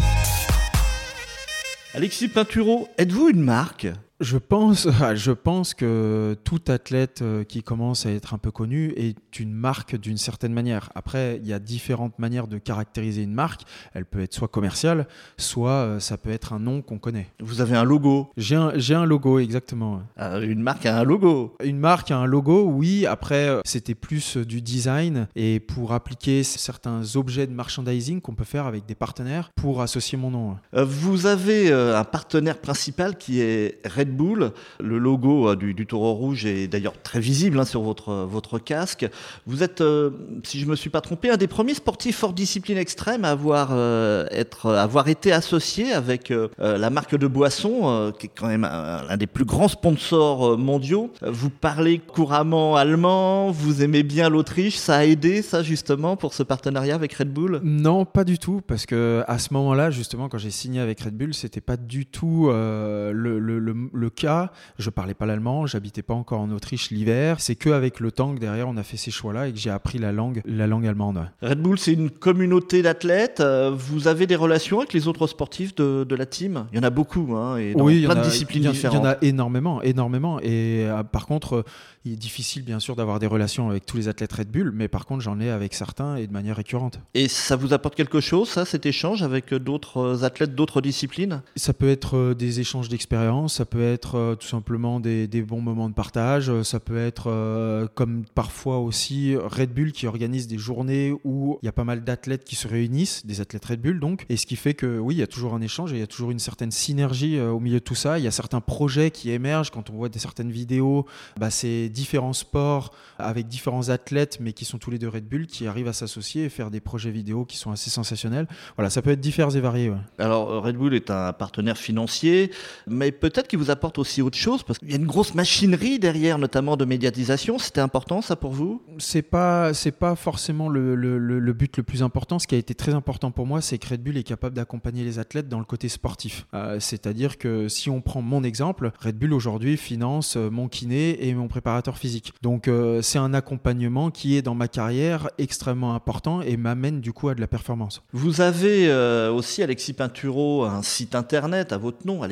Alexis 1.94 2.28
Pinturo, 2.28 2.90
êtes-vous 2.98 3.30
une 3.30 3.42
marque? 3.42 3.88
Je 4.22 4.38
pense, 4.38 4.88
je 5.16 5.32
pense 5.32 5.74
que 5.74 6.38
tout 6.44 6.62
athlète 6.68 7.22
euh, 7.22 7.44
qui 7.44 7.64
commence 7.64 8.06
à 8.06 8.12
être 8.12 8.34
un 8.34 8.38
peu 8.38 8.52
connu 8.52 8.94
est 8.96 9.40
une 9.40 9.52
marque 9.52 9.98
d'une 9.98 10.18
certaine 10.18 10.54
manière. 10.54 10.90
Après, 10.96 11.40
il 11.42 11.48
y 11.48 11.54
a 11.54 11.60
différentes 11.60 12.18
manières 12.20 12.48
de 12.48 12.58
caractériser 12.58 13.24
une 13.24 13.34
marque. 13.34 13.64
Elle 13.94 14.06
peut 14.06 14.22
être 14.22 14.34
soit 14.34 14.48
commerciale, 14.48 15.08
soit 15.38 15.72
euh, 15.72 16.00
ça 16.00 16.18
peut 16.18 16.30
être 16.30 16.54
un 16.54 16.60
nom 16.60 16.82
qu'on 16.82 16.98
connaît. 16.98 17.28
Vous 17.42 17.60
avez 17.60 17.76
un 17.76 17.84
logo 17.84 18.32
J'ai 18.38 18.56
un, 18.56 18.72
un, 18.90 19.06
logo, 19.06 19.40
exactement. 19.40 20.02
Ah, 20.16 20.40
une 20.40 20.62
marque 20.62 20.86
a 20.86 20.98
un 20.98 21.04
logo 21.04 21.56
Une 21.64 21.80
marque 21.80 22.12
a 22.12 22.18
un 22.18 22.26
logo, 22.26 22.64
oui. 22.64 23.06
Après, 23.06 23.50
euh, 23.50 23.62
c'était 23.66 23.96
plus 23.96 24.38
du 24.38 24.62
design 24.62 25.28
et 25.36 25.60
pour 25.60 25.92
appliquer 25.92 26.44
certains 26.44 27.16
objets 27.16 27.48
de 27.48 27.54
merchandising 27.54 28.22
qu'on 28.22 28.36
peut 28.36 28.46
faire 28.46 28.66
avec 28.66 28.86
des 28.86 28.96
partenaires 28.96 29.52
pour 29.56 29.82
associer 29.82 30.18
mon 30.18 30.32
nom. 30.32 30.58
Vous 30.74 31.26
avez 31.26 31.72
un 31.72 32.04
partenaire 32.04 32.60
principal 32.60 33.18
qui 33.18 33.42
est 33.42 33.82
Red 33.86 34.05
Bull. 34.12 34.52
Le 34.80 34.98
logo 34.98 35.50
euh, 35.50 35.56
du, 35.56 35.86
taureau 35.86 36.14
rouge 36.14 36.46
est 36.46 36.68
d'ailleurs 36.68 37.00
très 37.02 37.20
visible 37.20 37.60
hein, 37.60 37.66
sur 37.66 37.82
votre, 37.82 38.26
votre 38.26 38.60
casque. 38.60 39.08
Vous 39.46 39.64
êtes, 39.64 39.82
euh, 39.82 40.12
si 40.44 40.60
je 40.60 40.66
ne 40.66 40.72
me 40.72 40.76
suis 40.76 40.90
pas 40.90 41.02
trompé, 41.02 41.30
un 41.30 41.38
des 41.38 41.48
premiers 41.48 41.74
sportifs 41.74 42.24
hors 42.24 42.34
discipline 42.34 42.78
extrême 42.78 43.26
à 43.26 43.32
avoir, 43.32 43.70
euh, 43.72 44.26
être, 44.32 44.72
avoir 44.72 45.08
été 45.08 45.32
associé 45.32 45.94
avec 45.94 46.34
la 46.58 46.90
marque 46.90 47.16
de 47.16 47.28
boisson, 47.28 48.14
qui 48.18 48.28
est 48.28 48.32
quand 48.36 48.48
même 48.48 48.64
l'un 48.64 49.18
des 49.18 49.28
plus 49.28 49.46
grands 49.46 49.68
sponsors 49.68 50.58
mondiaux. 50.58 51.12
Vous 51.22 51.50
parlez 51.50 52.00
couramment 52.00 52.76
allemand, 52.76 53.52
vous 53.52 53.84
aimez 53.84 54.04
bien 54.04 54.30
l'Autriche. 54.30 54.78
Ça 54.78 54.98
a 54.98 55.06
aidé, 55.06 55.42
ça, 55.42 55.64
justement, 55.64 56.18
pour 56.18 56.34
ce 56.34 56.44
partenariat 56.44 56.96
avec 56.96 57.14
Red 57.14 57.32
Bull? 57.32 57.60
Non, 57.64 58.06
pas 58.06 58.24
du 58.24 58.38
tout, 58.38 58.62
parce 58.66 58.86
que 58.86 59.24
à 59.28 59.40
ce 59.40 59.54
moment-là, 59.54 59.92
justement, 59.92 60.30
quand 60.30 60.38
j'ai 60.38 60.52
signé 60.52 60.80
avec 60.80 61.02
Red 61.02 61.18
Bull, 61.18 61.34
c'était 61.34 61.62
pas 61.62 61.78
du 61.78 62.06
tout 62.06 62.50
le 62.50 63.95
le 63.96 64.10
cas, 64.10 64.52
je 64.78 64.90
parlais 64.90 65.14
pas 65.14 65.26
l'allemand, 65.26 65.66
j'habitais 65.66 66.02
pas 66.02 66.14
encore 66.14 66.42
en 66.42 66.52
Autriche 66.52 66.92
l'hiver. 66.92 67.40
C'est 67.40 67.56
que 67.56 67.70
avec 67.70 68.00
le 68.00 68.12
temps 68.12 68.34
que 68.36 68.40
derrière 68.40 68.68
on 68.68 68.78
a 68.78 68.84
fait 68.84 68.98
ces 68.98 69.12
choix-là 69.12 69.48
et 69.48 69.54
que 69.54 69.60
j'ai 69.60 69.70
appris 69.70 69.98
la 69.98 70.12
langue, 70.12 70.42
la 70.46 70.68
langue 70.68 70.86
allemande. 70.86 71.30
Red 71.42 71.62
Bull, 71.62 71.80
c'est 71.80 71.94
une 71.94 72.10
communauté 72.10 72.82
d'athlètes. 72.82 73.40
Euh, 73.40 73.72
vous 73.76 74.08
avez 74.08 74.28
des 74.28 74.36
relations 74.36 74.80
avec 74.80 74.94
les 74.94 75.08
autres 75.08 75.28
sportifs 75.28 75.76
de, 75.76 76.16
la 76.16 76.26
team? 76.26 76.66
Il 76.72 76.78
y 76.78 76.80
en 76.80 76.84
a 76.84 76.90
beaucoup, 76.90 77.36
hein, 77.36 77.58
et 77.58 77.74
dans 77.74 77.84
oui, 77.84 78.06
plein 78.06 78.16
de 78.16 78.22
disciplines 78.22 78.64
différentes. 78.64 78.96
Il 78.96 79.04
y 79.04 79.08
en 79.08 79.12
a 79.12 79.18
énormément, 79.22 79.82
énormément. 79.82 80.40
Et 80.40 80.86
euh, 80.86 81.04
par 81.04 81.26
contre, 81.26 81.66
il 82.06 82.14
est 82.14 82.18
difficile 82.18 82.64
bien 82.64 82.80
sûr 82.80 82.96
d'avoir 82.96 83.20
des 83.20 83.28
relations 83.28 83.70
avec 83.70 83.86
tous 83.86 83.98
les 83.98 84.08
athlètes 84.08 84.32
Red 84.32 84.50
Bull, 84.50 84.72
mais 84.74 84.88
par 84.88 85.06
contre 85.06 85.24
j'en 85.24 85.40
ai 85.40 85.50
avec 85.50 85.74
certains 85.74 86.16
et 86.18 86.28
de 86.28 86.32
manière 86.32 86.56
récurrente. 86.56 87.00
Et 87.16 87.28
ça 87.28 87.56
vous 87.56 87.74
apporte 87.74 87.96
quelque 87.96 88.22
chose, 88.22 88.50
ça, 88.50 88.64
cet 88.64 88.86
échange 88.86 89.24
avec 89.24 89.54
d'autres 89.54 90.24
athlètes 90.24 90.54
d'autres 90.54 90.82
disciplines? 90.82 91.42
Ça 91.56 91.74
peut 91.74 91.90
être 91.90 92.18
euh, 92.18 92.36
des 92.36 92.60
échanges 92.60 92.90
d'expérience, 92.90 93.56
ça 93.56 93.66
peut 93.66 93.82
être 93.82 93.85
euh, 94.16 94.36
tout 94.36 94.48
simplement 94.48 95.00
des, 95.00 95.28
bons 95.42 95.62
moments 95.62 95.90
de 95.90 95.94
partage, 95.94 96.50
euh, 96.50 96.64
ça 96.64 96.80
peut 96.80 96.98
être 96.98 97.90
comme 97.96 98.24
parfois 98.34 98.80
aussi 98.80 99.36
Red 99.36 99.74
Bull 99.74 99.92
qui 99.92 100.08
organise 100.08 100.48
des 100.48 100.58
journées 100.58 101.14
où 101.24 101.60
il 101.62 101.66
y 101.66 101.70
a 101.70 101.72
pas 101.72 101.84
mal 101.84 102.04
d'athlètes 102.04 102.44
qui 102.44 102.56
se 102.56 102.68
réunissent, 102.68 103.26
des 103.26 103.42
athlètes 103.42 103.66
Red 103.66 103.82
Bull 103.82 104.00
donc, 104.00 104.26
et 104.30 104.38
ce 104.38 104.46
qui 104.46 104.56
fait 104.56 104.74
que 104.74 105.00
oui, 105.00 105.16
il 105.16 105.18
y 105.20 105.24
a 105.24 105.28
toujours 105.28 105.54
un 105.54 105.62
échange 105.62 105.94
et 105.94 105.98
il 105.98 106.00
y 106.00 106.04
a 106.04 106.08
toujours 106.08 106.32
une 106.32 106.40
certaine 106.40 106.72
synergie 106.72 107.40
au 107.40 107.60
milieu 107.60 107.80
de 107.80 107.84
tout 107.84 107.96
ça. 107.96 108.20
Il 108.20 108.26
y 108.26 108.28
a 108.28 108.32
certains 108.32 108.62
projets 108.62 109.12
qui 109.12 109.32
émergent 109.32 109.70
quand 109.70 109.90
on 109.90 109.94
voit 109.94 110.10
des 110.10 110.20
certaines 110.20 110.52
vidéos, 110.52 111.06
bah, 111.40 111.50
c'est 111.50 111.90
différents 111.90 112.34
sports 112.34 112.92
avec 113.20 113.48
différents 113.48 113.90
athlètes, 113.90 114.40
mais 114.40 114.54
qui 114.54 114.66
sont 114.66 114.78
tous 114.78 114.92
les 114.92 115.00
deux 115.00 115.10
Red 115.10 115.28
Bull, 115.28 115.48
qui 115.48 115.68
arrivent 115.68 115.88
à 115.88 115.94
s'associer 115.94 116.46
et 116.46 116.50
faire 116.50 116.72
des 116.72 116.80
projets 116.80 117.12
vidéo 117.12 117.46
qui 117.46 117.58
sont 117.58 117.72
assez 117.72 117.90
sensationnels. 117.90 118.48
Voilà, 118.76 118.90
ça 118.90 119.02
peut 119.02 119.12
être 119.12 119.22
divers 119.22 119.56
et 119.56 119.62
varié. 119.62 119.92
Alors, 120.18 120.64
Red 120.64 120.78
Bull 120.78 120.94
est 120.94 121.12
un 121.12 121.34
partenaire 121.34 121.78
financier, 121.78 122.52
mais 122.88 123.12
peut-être 123.12 123.48
qu'il 123.48 123.60
vous 123.60 123.72
apporte 123.76 123.98
aussi 124.00 124.22
autre 124.22 124.38
chose, 124.38 124.64
parce 124.64 124.80
qu'il 124.80 124.90
y 124.90 124.94
a 124.94 124.98
une 124.98 125.06
grosse 125.06 125.34
machinerie 125.36 126.00
derrière, 126.00 126.38
notamment 126.38 126.76
de 126.78 126.86
médiatisation. 126.86 127.60
C'était 127.60 127.82
important, 127.82 128.22
ça, 128.22 128.36
pour 128.36 128.54
vous? 128.54 128.82
C'est 128.98 129.22
pas, 129.22 129.74
c'est 129.74 129.92
pas 129.92 130.16
forcément 130.16 130.70
le, 130.70 130.96
le, 130.96 131.18
le, 131.20 131.54
but 131.54 131.78
le 131.78 131.84
plus 131.84 132.02
important. 132.02 132.40
Ce 132.40 132.48
qui 132.48 132.56
a 132.56 132.58
été 132.58 132.74
très 132.74 132.94
important 132.94 133.32
pour 133.32 133.46
moi, 133.46 133.62
c'est 133.62 133.78
que 133.78 133.90
Red 133.90 134.02
Bull 134.04 134.18
est 134.18 134.24
capable 134.24 134.56
d'accompagner 134.56 135.04
les 135.04 135.20
athlètes 135.20 135.50
dans 135.50 135.60
le 135.60 135.66
côté 135.66 135.90
sportif. 135.90 136.48
Euh, 136.54 136.80
c'est-à-dire 136.80 137.38
que 137.38 137.68
si 137.68 137.90
on 137.90 138.02
prend 138.02 138.22
mon 138.22 138.44
exemple, 138.44 138.92
Red 139.00 139.18
Bull 139.18 139.34
aujourd'hui 139.34 139.78
finance 139.78 140.38
euh, 140.38 140.50
mon 140.50 140.68
kiné 140.68 141.28
et 141.28 141.34
mon 141.34 141.48
préparateur 141.48 141.98
physique. 141.98 142.34
Donc 142.42 142.68
euh, 142.68 143.02
c'est 143.02 143.20
un 143.20 143.34
accompagnement 143.34 144.12
qui 144.12 144.38
est 144.38 144.42
dans 144.42 144.56
ma 144.56 144.68
carrière 144.68 145.30
extrêmement 145.38 145.94
important 145.96 146.42
et 146.42 146.58
m'amène 146.58 147.02
du 147.02 147.12
coup 147.14 147.30
à 147.30 147.36
de 147.36 147.42
la 147.42 147.48
performance. 147.48 148.02
Vous 148.14 148.42
avez 148.42 148.90
euh, 148.90 149.32
aussi 149.32 149.62
Alexis 149.64 149.94
Pinturo 149.94 150.64
un 150.64 150.82
site 150.82 151.16
internet 151.16 151.74
à 151.74 151.78
votre 151.78 152.06
nom, 152.06 152.24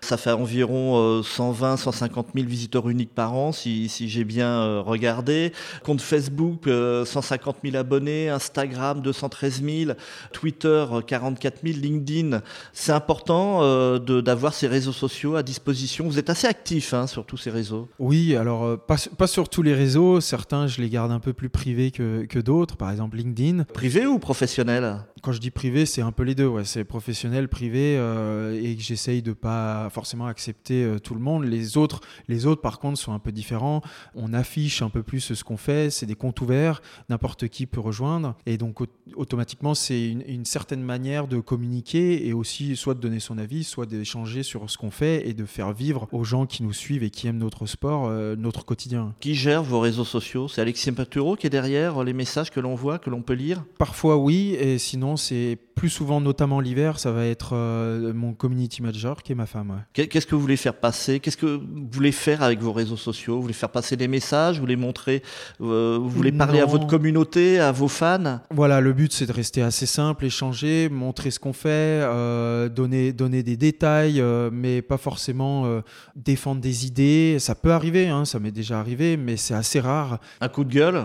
Ça 0.00 0.16
fait 0.16 0.32
environ 0.32 1.22
120, 1.22 1.76
150 1.76 2.28
000 2.34 2.46
visiteurs 2.46 2.88
uniques 2.88 3.14
par 3.14 3.34
an 3.34 3.52
si, 3.52 3.88
si 3.88 4.08
j'ai 4.08 4.24
bien 4.24 4.48
euh, 4.48 4.80
regardé. 4.80 5.52
Compte 5.84 6.00
Facebook 6.00 6.64
150 6.66 7.56
000 7.64 7.76
abonnés, 7.76 8.28
Instagram 8.28 9.00
213 9.00 9.62
000, 9.62 9.92
Twitter 10.32 10.84
44 11.06 11.60
000, 11.64 11.78
LinkedIn. 11.78 12.40
C'est 12.72 12.92
important 12.92 13.96
d'avoir 13.98 14.54
ces 14.54 14.66
réseaux 14.66 14.92
sociaux 14.92 15.36
à 15.36 15.42
disposition. 15.42 16.06
Vous 16.06 16.18
êtes 16.18 16.30
assez 16.30 16.46
actif 16.46 16.94
hein, 16.94 17.06
sur 17.06 17.24
tous 17.24 17.36
ces 17.36 17.50
réseaux 17.50 17.88
Oui, 17.98 18.36
alors 18.36 18.64
euh, 18.64 18.76
pas, 18.76 18.96
pas, 19.16 19.26
sur 19.26 19.48
tous 19.48 19.62
les 19.62 19.74
réseaux. 19.74 20.20
Certains, 20.20 20.66
je 20.66 20.80
les 20.80 20.88
garde 20.88 21.12
un 21.12 21.20
peu 21.20 21.32
plus 21.32 21.48
privés 21.48 21.90
que, 21.90 22.24
que 22.24 22.38
d'autres. 22.38 22.76
Par 22.76 22.90
exemple, 22.90 23.16
LinkedIn. 23.16 23.64
Privé 23.64 24.06
ou 24.06 24.18
professionnel? 24.18 24.98
Quand 25.22 25.32
je 25.32 25.40
dis 25.40 25.50
privé, 25.50 25.86
c'est 25.86 26.02
un 26.02 26.12
peu 26.12 26.22
les 26.22 26.34
deux. 26.34 26.46
Ouais. 26.46 26.64
C'est 26.64 26.84
professionnel, 26.84 27.48
privé, 27.48 27.96
euh, 27.96 28.60
et 28.62 28.76
que 28.76 28.82
j'essaye 28.82 29.22
de 29.22 29.32
pas 29.32 29.88
forcément 29.90 30.26
accepter 30.26 30.84
euh, 30.84 30.98
tout 30.98 31.14
le 31.14 31.20
monde. 31.20 31.44
Les 31.44 31.76
autres, 31.76 32.00
les 32.28 32.46
autres, 32.46 32.60
par 32.60 32.78
contre, 32.78 32.98
sont 32.98 33.12
un 33.12 33.18
peu 33.18 33.32
différents. 33.32 33.82
On 34.14 34.32
affiche 34.32 34.82
un 34.82 34.90
peu 34.90 35.02
plus 35.02 35.34
ce 35.34 35.44
qu'on 35.44 35.56
fait. 35.56 35.90
C'est 35.90 36.06
des 36.06 36.14
comptes 36.14 36.40
ouverts. 36.40 36.82
N'importe 37.08 37.48
qui 37.48 37.66
peut 37.66 37.80
rejoindre. 37.80 38.36
Et 38.46 38.58
donc, 38.58 38.80
automatiquement, 39.14 39.74
c'est 39.74 40.08
une, 40.08 40.22
une, 40.26 40.44
certaine 40.44 40.82
manière 40.82 41.26
de 41.26 41.40
communiquer 41.40 42.26
et 42.26 42.32
aussi 42.32 42.76
soit 42.76 42.94
de 42.94 43.00
donner 43.00 43.20
son 43.20 43.38
avis, 43.38 43.64
soit 43.64 43.86
d'échanger 43.86 44.42
sur 44.42 44.68
ce 44.70 44.78
qu'on 44.78 44.90
fait 44.90 45.28
et 45.28 45.34
de 45.34 45.44
faire 45.44 45.72
vivre 45.72 46.08
aux 46.12 46.24
gens 46.24 46.46
qui 46.46 46.62
nous 46.62 46.72
suivent 46.72 47.02
et 47.02 47.10
qui 47.10 47.26
aiment 47.26 47.38
notre 47.38 47.66
sport, 47.66 48.06
euh, 48.06 48.36
notre 48.36 48.64
quotidien. 48.64 49.14
Qui 49.20 49.34
gère 49.34 49.62
vos 49.62 49.80
réseaux 49.80 50.04
sociaux? 50.04 50.48
C'est 50.48 50.60
Alexis 50.60 50.92
Paturo 50.92 51.36
qui 51.36 51.46
est 51.46 51.50
derrière 51.50 52.04
les 52.04 52.12
messages 52.12 52.50
que 52.50 52.60
l'on 52.60 52.74
voit, 52.74 52.98
que 52.98 53.10
l'on 53.10 53.22
peut 53.22 53.34
lire? 53.34 53.64
Parfois 53.78 54.16
oui, 54.16 54.56
et 54.58 54.78
c'est 55.14 55.56
plus 55.76 55.90
souvent, 55.90 56.22
notamment 56.22 56.58
l'hiver, 56.58 56.98
ça 56.98 57.12
va 57.12 57.26
être 57.26 57.50
euh, 57.52 58.14
mon 58.14 58.32
community 58.32 58.80
manager 58.80 59.22
qui 59.22 59.32
est 59.32 59.34
ma 59.34 59.44
femme. 59.44 59.84
Qu'est-ce 59.92 60.26
que 60.26 60.34
vous 60.34 60.40
voulez 60.40 60.56
faire 60.56 60.74
passer? 60.74 61.20
Qu'est-ce 61.20 61.36
que 61.36 61.46
vous 61.46 61.86
voulez 61.92 62.12
faire 62.12 62.42
avec 62.42 62.60
vos 62.60 62.72
réseaux 62.72 62.96
sociaux? 62.96 63.36
Vous 63.36 63.42
voulez 63.42 63.52
faire 63.52 63.68
passer 63.68 63.94
des 63.94 64.08
messages? 64.08 64.56
Vous 64.56 64.62
voulez 64.62 64.76
montrer 64.76 65.22
euh, 65.60 65.98
Vous 66.00 66.08
voulez 66.08 66.32
parler 66.32 66.60
à 66.60 66.64
votre 66.64 66.86
communauté, 66.86 67.60
à 67.60 67.72
vos 67.72 67.88
fans? 67.88 68.40
Voilà, 68.50 68.80
le 68.80 68.94
but 68.94 69.12
c'est 69.12 69.26
de 69.26 69.32
rester 69.32 69.60
assez 69.60 69.84
simple, 69.84 70.24
échanger, 70.24 70.88
montrer 70.88 71.30
ce 71.30 71.38
qu'on 71.38 71.52
fait, 71.52 71.68
euh, 71.68 72.70
donner, 72.70 73.12
donner 73.12 73.42
des 73.42 73.58
détails, 73.58 74.24
mais 74.50 74.80
pas 74.80 74.96
forcément 74.96 75.82
défendre 76.16 76.62
des 76.62 76.86
idées. 76.86 77.36
Ça 77.38 77.54
peut 77.54 77.72
arriver, 77.72 78.08
hein, 78.08 78.24
ça 78.24 78.38
m'est 78.38 78.50
déjà 78.50 78.80
arrivé, 78.80 79.18
mais 79.18 79.36
c'est 79.36 79.54
assez 79.54 79.80
rare. 79.80 80.20
Un 80.40 80.48
coup 80.48 80.64
de 80.64 80.72
gueule? 80.72 81.04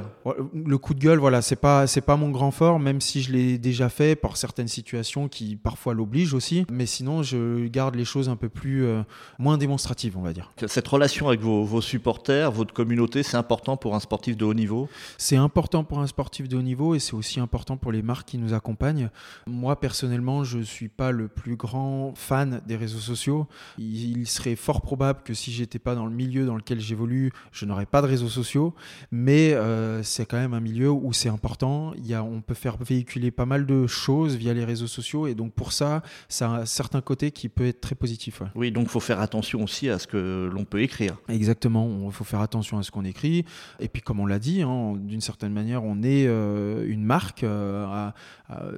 Le 0.56 0.78
coup 0.78 0.94
de 0.94 1.00
gueule, 1.02 1.20
voilà, 1.20 1.42
c'est 1.42 1.58
pas, 1.58 1.88
c'est 1.88 2.00
pas 2.00 2.16
mon 2.16 2.30
grand 2.30 2.52
fort, 2.52 2.80
même 2.80 3.02
si 3.02 3.22
je 3.22 3.34
l'ai 3.34 3.58
déjà 3.58 3.90
fait 3.90 4.16
par 4.16 4.38
certaines 4.38 4.61
situations 4.68 5.28
qui 5.28 5.56
parfois 5.56 5.94
l'obligent 5.94 6.34
aussi. 6.34 6.66
Mais 6.72 6.86
sinon, 6.86 7.24
je 7.24 7.68
garde 7.68 7.96
les 7.96 8.06
choses 8.06 8.30
un 8.30 8.36
peu 8.36 8.50
plus 8.50 8.86
euh, 8.86 9.04
moins 9.40 9.58
démonstratives, 9.58 10.18
on 10.18 10.22
va 10.22 10.34
dire. 10.34 10.52
Cette 10.68 10.88
relation 10.88 11.28
avec 11.28 11.42
vos, 11.42 11.82
supporters, 11.82 12.52
votre 12.52 12.74
communauté, 12.74 13.24
c'est 13.24 13.38
important 13.38 13.78
pour 13.78 13.96
un 13.96 14.00
sportif 14.00 14.38
de 14.38 14.46
haut 14.46 14.54
niveau? 14.54 14.90
C'est 15.18 15.36
important 15.36 15.84
pour 15.84 16.00
un 16.00 16.08
sportif 16.08 16.48
de 16.48 16.58
haut 16.58 16.62
niveau 16.62 16.96
et 16.96 17.00
c'est 17.00 17.14
aussi 17.14 17.40
important 17.40 17.78
pour 17.78 17.92
les 17.92 18.02
marques 18.02 18.30
qui 18.30 18.38
nous 18.38 18.54
accompagnent. 18.54 19.10
Moi, 19.48 19.80
personnellement, 19.80 20.44
je 20.44 20.60
suis 20.60 20.90
pas 20.90 21.12
le 21.12 21.28
plus 21.28 21.56
grand 21.56 22.14
fan 22.16 22.62
des 22.68 22.76
réseaux 22.76 23.00
sociaux. 23.00 23.48
Il 23.78 24.28
serait 24.28 24.56
fort 24.56 24.82
probable 24.82 25.22
que 25.24 25.34
si 25.34 25.52
j'étais 25.52 25.80
pas 25.80 25.96
dans 25.96 26.06
le 26.06 26.14
milieu 26.14 26.46
dans 26.46 26.56
lequel 26.56 26.80
j'évolue, 26.80 27.32
je 27.52 27.66
n'aurais 27.66 27.86
pas 27.86 28.02
de 28.02 28.08
réseaux 28.08 28.30
sociaux. 28.30 28.74
Mais 29.12 29.54
euh, 29.54 30.04
c'est 30.04 30.26
quand 30.26 30.38
même 30.38 30.54
un 30.54 30.60
milieu 30.60 30.92
où 30.92 31.14
c'est 31.14 31.30
important. 31.30 31.94
Il 31.98 32.08
y 32.08 32.14
a, 32.14 32.24
on 32.24 32.42
peut 32.42 32.54
faire 32.54 32.78
véhiculer 32.78 33.32
pas 33.32 33.46
mal 33.46 33.66
de 33.66 33.88
choses 33.88 34.36
via 34.36 34.51
les 34.54 34.66
réseaux 34.66 34.88
sociaux. 34.88 35.28
Et 35.28 35.36
donc 35.36 35.54
pour 35.54 35.74
ça, 35.74 36.02
ça 36.30 36.50
a 36.50 36.62
un 36.62 36.66
certain 36.66 37.02
côté 37.02 37.32
qui 37.32 37.50
peut 37.50 37.66
être 37.66 37.82
très 37.82 37.96
positif. 37.96 38.42
Oui, 38.56 38.72
donc 38.72 38.86
il 38.86 38.90
faut 38.90 39.00
faire 39.00 39.20
attention 39.20 39.64
aussi 39.64 39.90
à 39.90 40.00
ce 40.00 40.08
que 40.08 40.50
l'on 40.52 40.66
peut 40.66 40.82
écrire. 40.82 41.18
Exactement, 41.30 41.90
il 42.06 42.12
faut 42.12 42.24
faire 42.24 42.42
attention 42.42 42.78
à 42.78 42.84
ce 42.84 42.92
qu'on 42.92 43.06
écrit. 43.06 43.46
Et 43.80 43.88
puis 43.88 44.02
comme 44.02 44.20
on 44.20 44.26
l'a 44.26 44.40
dit, 44.40 44.62
hein, 44.62 44.94
d'une 44.98 45.22
certaine 45.22 45.54
manière, 45.54 45.84
on 45.84 46.04
est 46.04 46.26
euh, 46.28 46.86
une 46.88 47.04
marque. 47.04 47.44
Euh, 47.44 48.12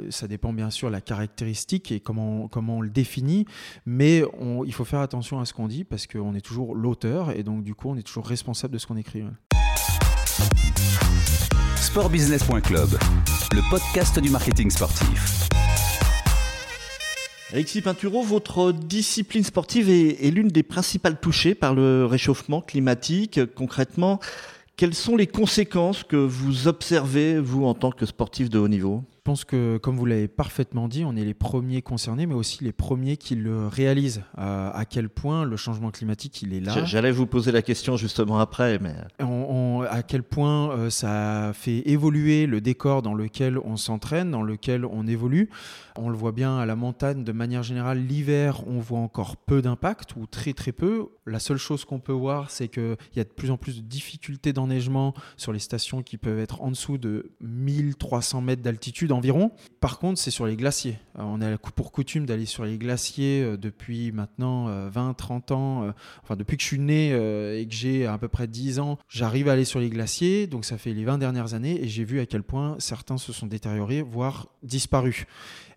ça 0.10 0.28
dépend 0.28 0.54
bien 0.54 0.70
sûr 0.70 0.90
de 0.90 0.94
la 0.94 1.02
caractéristique 1.02 1.92
et 1.92 2.00
comment, 2.00 2.48
comment 2.48 2.78
on 2.78 2.82
le 2.82 2.90
définit. 2.90 3.46
Mais 3.86 4.24
il 4.66 4.74
faut 4.74 4.86
faire 4.86 5.00
attention 5.00 5.40
à 5.40 5.46
ce 5.46 5.54
qu'on 5.54 5.68
dit 5.68 5.84
parce 5.84 6.08
qu'on 6.08 6.36
est 6.36 6.42
toujours 6.42 6.76
l'auteur 6.76 7.32
et 7.32 7.44
donc 7.44 7.64
du 7.64 7.76
coup 7.76 7.90
on 7.90 7.96
est 7.96 8.04
toujours 8.04 8.28
responsable 8.28 8.74
de 8.74 8.80
ce 8.80 8.88
qu'on 8.88 8.98
écrit. 8.98 9.24
Sportbusiness.club, 11.94 12.90
le 13.52 13.70
podcast 13.70 14.20
du 14.20 14.32
marketing 14.32 14.72
sportif. 14.72 15.48
Alexis 17.52 17.84
Pinturo, 17.84 18.24
votre 18.24 18.72
discipline 18.72 19.44
sportive 19.44 19.92
est, 19.92 20.26
est 20.26 20.32
l'une 20.32 20.48
des 20.48 20.64
principales 20.64 21.20
touchées 21.20 21.54
par 21.54 21.76
le 21.76 22.08
réchauffement 22.08 22.62
climatique. 22.62 23.42
Concrètement, 23.54 24.20
quelles 24.76 24.96
sont 24.96 25.16
les 25.16 25.28
conséquences 25.28 26.04
que 26.04 26.16
vous 26.16 26.68
observez, 26.68 27.40
vous, 27.40 27.64
en 27.64 27.76
tant 27.76 27.92
que 27.92 28.08
sportif 28.08 28.50
de 28.50 28.58
haut 28.58 28.68
niveau? 28.68 29.04
Pense 29.24 29.46
que, 29.46 29.78
comme 29.78 29.96
vous 29.96 30.06
l'avez 30.06 30.28
parfaitement 30.28 30.88
dit, 30.88 31.06
on 31.06 31.16
est 31.16 31.24
les 31.24 31.34
premiers 31.34 31.82
concernés, 31.82 32.26
mais 32.26 32.36
aussi 32.36 32.64
les 32.64 32.74
premiers 32.74 33.18
qui 33.18 33.36
le 33.36 33.68
réalisent. 33.68 34.24
Euh, 34.38 34.70
à 34.74 34.86
quel 34.86 35.10
point 35.10 35.46
le 35.46 35.56
changement 35.56 35.92
climatique, 35.92 36.42
il 36.42 36.54
est 36.54 36.60
là. 36.60 36.84
J'allais 36.84 37.12
vous 37.12 37.26
poser 37.26 37.52
la 37.52 37.62
question 37.62 37.96
justement 37.96 38.40
après, 38.40 38.80
mais 38.80 38.96
à 39.90 40.04
quel 40.04 40.24
point 40.24 40.72
euh, 40.72 40.90
ça 40.90 41.52
fait 41.54 41.88
évoluer 41.90 42.46
le 42.46 42.60
décor 42.60 43.02
dans 43.02 43.14
lequel 43.14 43.58
on 43.58 43.78
s'entraîne, 43.78 44.32
dans 44.32 44.44
lequel 44.44 44.86
on 44.86 45.08
évolue. 45.08 45.50
On 45.98 46.10
le 46.10 46.18
voit 46.18 46.32
bien 46.32 46.58
à 46.58 46.66
la 46.66 46.76
montagne, 46.76 47.24
de 47.24 47.32
manière 47.32 47.64
générale, 47.64 48.00
l'hiver, 48.00 48.68
on 48.68 48.80
voit 48.80 49.00
encore 49.00 49.38
peu 49.38 49.62
d'impact 49.62 50.16
ou 50.18 50.26
très 50.26 50.54
très 50.54 50.72
peu. 50.72 51.10
La 51.26 51.40
seule 51.40 51.58
chose 51.58 51.86
qu'on 51.86 52.00
peut 52.00 52.12
voir, 52.12 52.50
c'est 52.50 52.68
qu'il 52.68 52.98
y 53.16 53.20
a 53.20 53.24
de 53.24 53.30
plus 53.30 53.52
en 53.52 53.58
plus 53.58 53.78
de 53.78 53.88
difficultés 53.88 54.52
d'enneigement 54.52 55.14
sur 55.38 55.54
les 55.54 55.60
stations 55.60 56.02
qui 56.02 56.18
peuvent 56.18 56.40
être 56.40 56.62
en 56.62 56.72
dessous 56.72 56.98
de 56.98 57.32
1300 57.42 58.42
mètres 58.42 58.62
d'altitude 58.62 59.13
Par 59.80 60.00
contre, 60.00 60.20
c'est 60.20 60.32
sur 60.32 60.46
les 60.46 60.56
glaciers. 60.56 60.98
Euh, 61.18 61.24
on 61.24 61.42
a 61.42 61.58
pour 61.58 61.92
coutume 61.92 62.26
d'aller 62.26 62.46
sur 62.46 62.66
les 62.66 62.78
glaciers 62.78 63.42
euh, 63.44 63.58
depuis 63.58 64.12
maintenant 64.12 64.70
20-30 64.90 65.54
ans. 65.54 65.94
Enfin, 66.24 66.36
depuis 66.36 66.58
que 66.58 66.64
je 66.64 66.68
suis 66.68 66.80
né 66.80 67.10
et 67.10 67.68
que 67.68 67.74
j'ai 67.74 68.06
à 68.06 68.18
peu 68.18 68.28
près 68.28 68.48
10 68.48 68.80
ans, 68.80 68.98
j'arrive 69.08 69.50
à 69.50 69.54
aller 69.54 69.66
sur 69.66 69.80
les 69.80 69.90
glaciers. 69.90 70.48
Donc 70.48 70.66
ça 70.66 70.78
fait 70.78 70.94
les 70.94 71.04
20 71.04 71.18
dernières 71.18 71.54
années 71.54 71.82
et 71.84 71.88
j'ai 71.88 72.04
vu 72.04 72.20
à 72.20 72.26
quel 72.26 72.44
point 72.44 72.76
certains 72.80 73.18
se 73.18 73.34
sont 73.34 73.48
détériorés, 73.48 74.02
voire 74.02 74.48
disparus. 74.64 75.26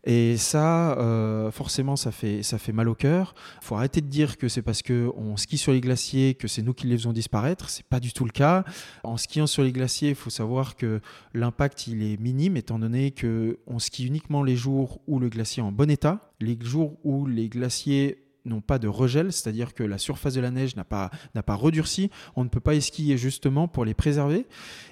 Et 0.09 0.37
ça, 0.37 0.97
euh, 0.99 1.51
forcément, 1.51 1.97
ça 1.97 2.13
fait, 2.13 2.45
ça 2.45 2.59
fait 2.59 2.71
mal 2.71 2.89
au 2.89 2.95
cœur. 2.95 3.35
Il 3.61 3.65
faut 3.65 3.75
arrêter 3.75 4.01
de 4.01 4.07
dire 4.07 4.39
que 4.39 4.49
c'est 4.49 4.63
parce 4.63 4.81
qu'on 4.81 5.37
skie 5.37 5.59
sur 5.59 5.73
les 5.73 5.81
glaciers 5.81 6.35
que 6.35 6.47
c'est 6.47 6.63
nous 6.63 6.75
qui 6.75 6.87
les 6.87 6.97
faisons 6.97 7.13
disparaître. 7.13 7.69
C'est 7.71 7.85
pas 7.85 7.99
du 7.99 8.13
tout 8.13 8.25
le 8.25 8.31
cas. 8.31 8.65
En 9.03 9.17
skiant 9.17 9.49
sur 9.49 9.65
les 9.65 9.73
glaciers, 9.73 10.11
il 10.11 10.15
faut 10.15 10.31
savoir 10.31 10.77
que 10.77 11.01
l'impact 11.35 11.89
il 11.89 12.05
est 12.05 12.21
minime 12.21 12.57
étant 12.57 12.79
donné 12.79 13.13
qu'on 13.13 13.81
skie 13.81 14.07
uniquement 14.07 14.45
les 14.45 14.55
jours 14.55 15.01
où 15.09 15.19
le 15.19 15.29
glacier 15.29 15.61
est 15.61 15.67
en 15.67 15.73
bon 15.73 15.91
état. 15.91 16.31
Les 16.41 16.57
jours 16.63 16.97
où 17.03 17.27
les 17.27 17.49
glaciers 17.49 18.26
n'ont 18.47 18.61
pas 18.61 18.79
de 18.79 18.89
regel, 18.89 19.33
c'est-à-dire 19.33 19.75
que 19.75 19.83
la 19.83 19.99
surface 19.99 20.35
de 20.35 20.41
la 20.41 20.51
neige 20.51 20.77
n'a 20.77 20.85
pas, 20.85 21.11
n'a 21.35 21.43
pas 21.43 21.55
redurci. 21.55 22.11
On 22.37 22.45
ne 22.45 22.49
peut 22.49 22.61
pas 22.61 22.75
esquier 22.75 23.17
justement 23.17 23.69
pour 23.69 23.85
les 23.85 23.95
préserver. 23.95 24.47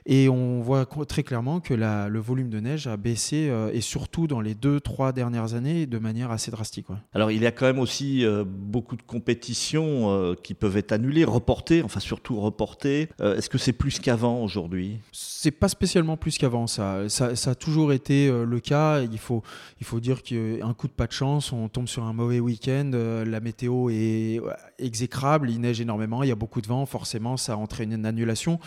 Et 0.06 0.28
on 0.28 0.61
voit 0.61 0.87
très 1.08 1.23
clairement 1.23 1.61
que 1.61 1.73
la, 1.73 2.08
le 2.08 2.18
volume 2.18 2.50
de 2.50 2.61
neige 2.61 2.87
a 2.87 2.96
baissé, 2.96 3.49
euh, 3.49 3.70
et 3.73 3.80
surtout 3.80 4.26
dans 4.26 4.40
les 4.40 4.54
deux, 4.54 4.78
trois 4.80 5.12
dernières 5.12 5.54
années, 5.54 5.87
de 5.87 5.99
manière 5.99 6.30
assez 6.30 6.50
drastique. 6.50 6.87
Alors 7.14 7.30
il 7.30 7.42
y 7.42 7.46
a 7.46 7.52
quand 7.52 7.64
même 7.64 7.78
aussi 7.78 8.25
euh, 8.25 8.44
beaucoup 8.46 8.96
de 8.96 9.02
compétitions 9.02 10.11
euh, 10.11 10.34
qui 10.34 10.52
peuvent 10.52 10.76
être 10.76 10.92
annulées, 10.92 11.25
reportées, 11.25 11.82
enfin 11.82 12.00
surtout 12.00 12.38
reportées. 12.40 13.08
Est-ce 13.20 13.49
que 13.49 13.58
c'est 13.58 13.73
plus 13.73 13.99
qu'avant 13.99 14.42
aujourd'hui? 14.42 14.99
C'est 15.12 15.50
pas 15.50 15.68
spécialement 15.68 16.16
plus 16.16 16.37
qu'avant, 16.37 16.66
ça. 16.66 17.08
ça. 17.08 17.34
ça. 17.37 17.52
a 17.52 17.54
toujours 17.54 17.92
été 17.92 18.30
le 18.30 18.61
cas. 18.61 19.00
Il 19.00 19.18
faut, 19.18 19.42
il 19.80 19.87
faut 19.87 20.00
dire 20.00 20.23
qu'un 20.23 20.75
coup 20.75 20.88
de 20.88 20.92
pas 20.92 21.06
de 21.06 21.12
chance, 21.12 21.52
on 21.52 21.68
tombe 21.68 21.88
sur 21.88 22.04
un 22.04 22.12
mauvais 22.12 22.40
week-end, 22.40 22.90
la 22.92 23.40
météo 23.44 23.90
est 23.90 24.40
exécrable, 24.78 25.50
il 25.50 25.60
neige 25.60 25.80
énormément, 25.80 26.22
il 26.22 26.28
y 26.28 26.32
a 26.32 26.34
beaucoup 26.34 26.60
de 26.60 26.66
vent, 26.66 26.86
forcément 26.86 27.36
ça 27.36 27.56
entraîne 27.56 27.92
une 27.92 28.06
annulation, 28.06 28.58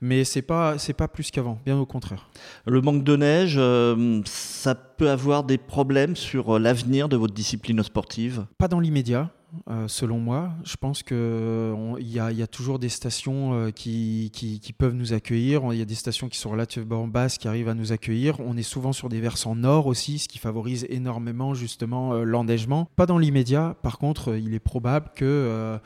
mais 0.00 0.24
c'est 0.24 0.42
pas 0.42 0.78
c'est 0.78 0.94
pas 0.94 1.06
plus 1.06 1.30
qu'avant, 1.30 1.58
bien 1.64 1.78
au 1.78 1.86
contraire. 1.86 2.28
Le 2.66 2.80
manque 2.80 3.04
de 3.04 3.16
neige, 3.16 3.54
euh, 3.58 4.20
ça 4.24 4.74
peut 4.74 5.10
avoir 5.10 5.44
des 5.44 5.58
problèmes 5.58 6.16
sur 6.16 6.58
l'avenir 6.58 7.08
de 7.08 7.16
votre 7.16 7.34
discipline 7.34 7.82
sportive? 7.82 8.46
Pas 8.58 8.68
dans 8.68 8.80
l'immédiat. 8.80 9.30
Euh, 9.68 9.86
selon 9.86 10.18
moi. 10.18 10.52
Je 10.64 10.76
pense 10.76 11.02
qu'il 11.02 11.16
y, 12.00 12.14
y, 12.14 12.42
a 12.42 12.46
toujours 12.46 12.78
des 12.78 12.88
stations 12.88 13.52
euh, 13.52 13.70
qui, 13.70 14.30
qui, 14.32 14.72
peuvent 14.72 14.94
nous 14.94 15.12
accueillir. 15.12 15.62
Il 15.72 15.78
y 15.78 15.82
a 15.82 15.84
des 15.84 15.94
stations 15.94 16.28
qui 16.28 16.38
sont 16.38 16.50
relativement 16.50 17.06
basses 17.06 17.36
qui 17.36 17.48
arrivent 17.48 17.68
à 17.68 17.74
nous 17.74 17.92
accueillir. 17.92 18.40
On 18.40 18.56
est 18.56 18.62
souvent 18.62 18.92
sur 18.92 19.10
des 19.10 19.20
versants 19.20 19.54
nord 19.54 19.86
aussi, 19.86 20.18
ce 20.18 20.28
qui 20.28 20.38
favorise 20.38 20.86
énormément 20.88 21.52
justement 21.52 22.14
euh, 22.14 22.24
l'enneigement. 22.24 22.88
Pas 22.96 23.04
dans 23.04 23.18
l'immédiat. 23.18 23.76
Par 23.82 23.98
contre, 23.98 24.36
il 24.36 24.54
est 24.54 24.60
probable 24.60 25.10
que 25.14 25.78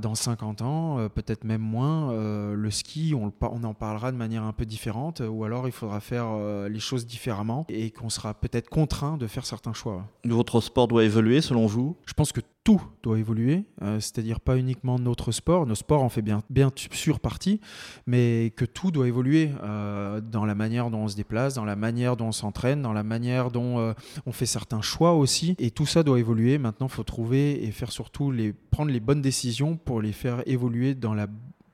dans 0.00 0.14
50 0.14 0.62
ans, 0.62 0.98
euh, 0.98 1.08
peut-être 1.08 1.44
même 1.44 1.60
moins, 1.60 2.12
euh, 2.12 2.54
le 2.54 2.70
ski, 2.70 3.14
on, 3.16 3.32
on, 3.40 3.64
en 3.64 3.74
parlera 3.74 4.12
de 4.12 4.16
manière 4.16 4.44
un 4.44 4.52
peu 4.52 4.64
différente, 4.64 5.20
ou 5.26 5.44
alors 5.44 5.66
il 5.66 5.72
faudra 5.72 6.00
faire 6.00 6.26
euh, 6.28 6.68
les 6.68 6.78
choses 6.78 7.06
différemment 7.06 7.66
et 7.68 7.90
qu'on 7.90 8.08
sera 8.08 8.34
peut-être 8.34 8.68
contraint 8.68 9.16
de 9.16 9.26
faire 9.26 9.46
certains 9.46 9.72
choix. 9.72 10.04
Votre 10.24 10.60
sport 10.60 10.88
doit 10.88 11.04
évoluer 11.04 11.40
selon 11.40 11.66
vous? 11.66 11.96
Je 12.06 12.12
pense 12.12 12.32
que 12.32 12.40
tout 12.68 12.82
doit 13.02 13.18
évoluer, 13.18 13.64
c'est-à-dire 13.80 14.40
pas 14.40 14.58
uniquement 14.58 14.98
notre 14.98 15.32
sport, 15.32 15.64
nos 15.64 15.74
sports 15.74 16.02
en 16.02 16.10
fait 16.10 16.20
bien, 16.20 16.42
bien 16.50 16.70
sûr 16.74 17.18
partie, 17.18 17.62
mais 18.06 18.52
que 18.56 18.66
tout 18.66 18.90
doit 18.90 19.08
évoluer 19.08 19.52
dans 19.56 20.44
la 20.44 20.54
manière 20.54 20.90
dont 20.90 20.98
on 20.98 21.08
se 21.08 21.16
déplace, 21.16 21.54
dans 21.54 21.64
la 21.64 21.76
manière 21.76 22.18
dont 22.18 22.26
on 22.26 22.32
s'entraîne, 22.32 22.82
dans 22.82 22.92
la 22.92 23.04
manière 23.04 23.50
dont 23.50 23.94
on 24.26 24.32
fait 24.32 24.44
certains 24.44 24.82
choix 24.82 25.14
aussi, 25.14 25.56
et 25.58 25.70
tout 25.70 25.86
ça 25.86 26.02
doit 26.02 26.18
évoluer. 26.18 26.58
Maintenant, 26.58 26.88
il 26.88 26.92
faut 26.92 27.04
trouver 27.04 27.64
et 27.64 27.70
faire 27.70 27.90
surtout 27.90 28.30
les, 28.30 28.52
prendre 28.52 28.90
les 28.90 29.00
bonnes 29.00 29.22
décisions 29.22 29.78
pour 29.78 30.02
les 30.02 30.12
faire 30.12 30.42
évoluer 30.44 30.94
dans 30.94 31.14
la 31.14 31.26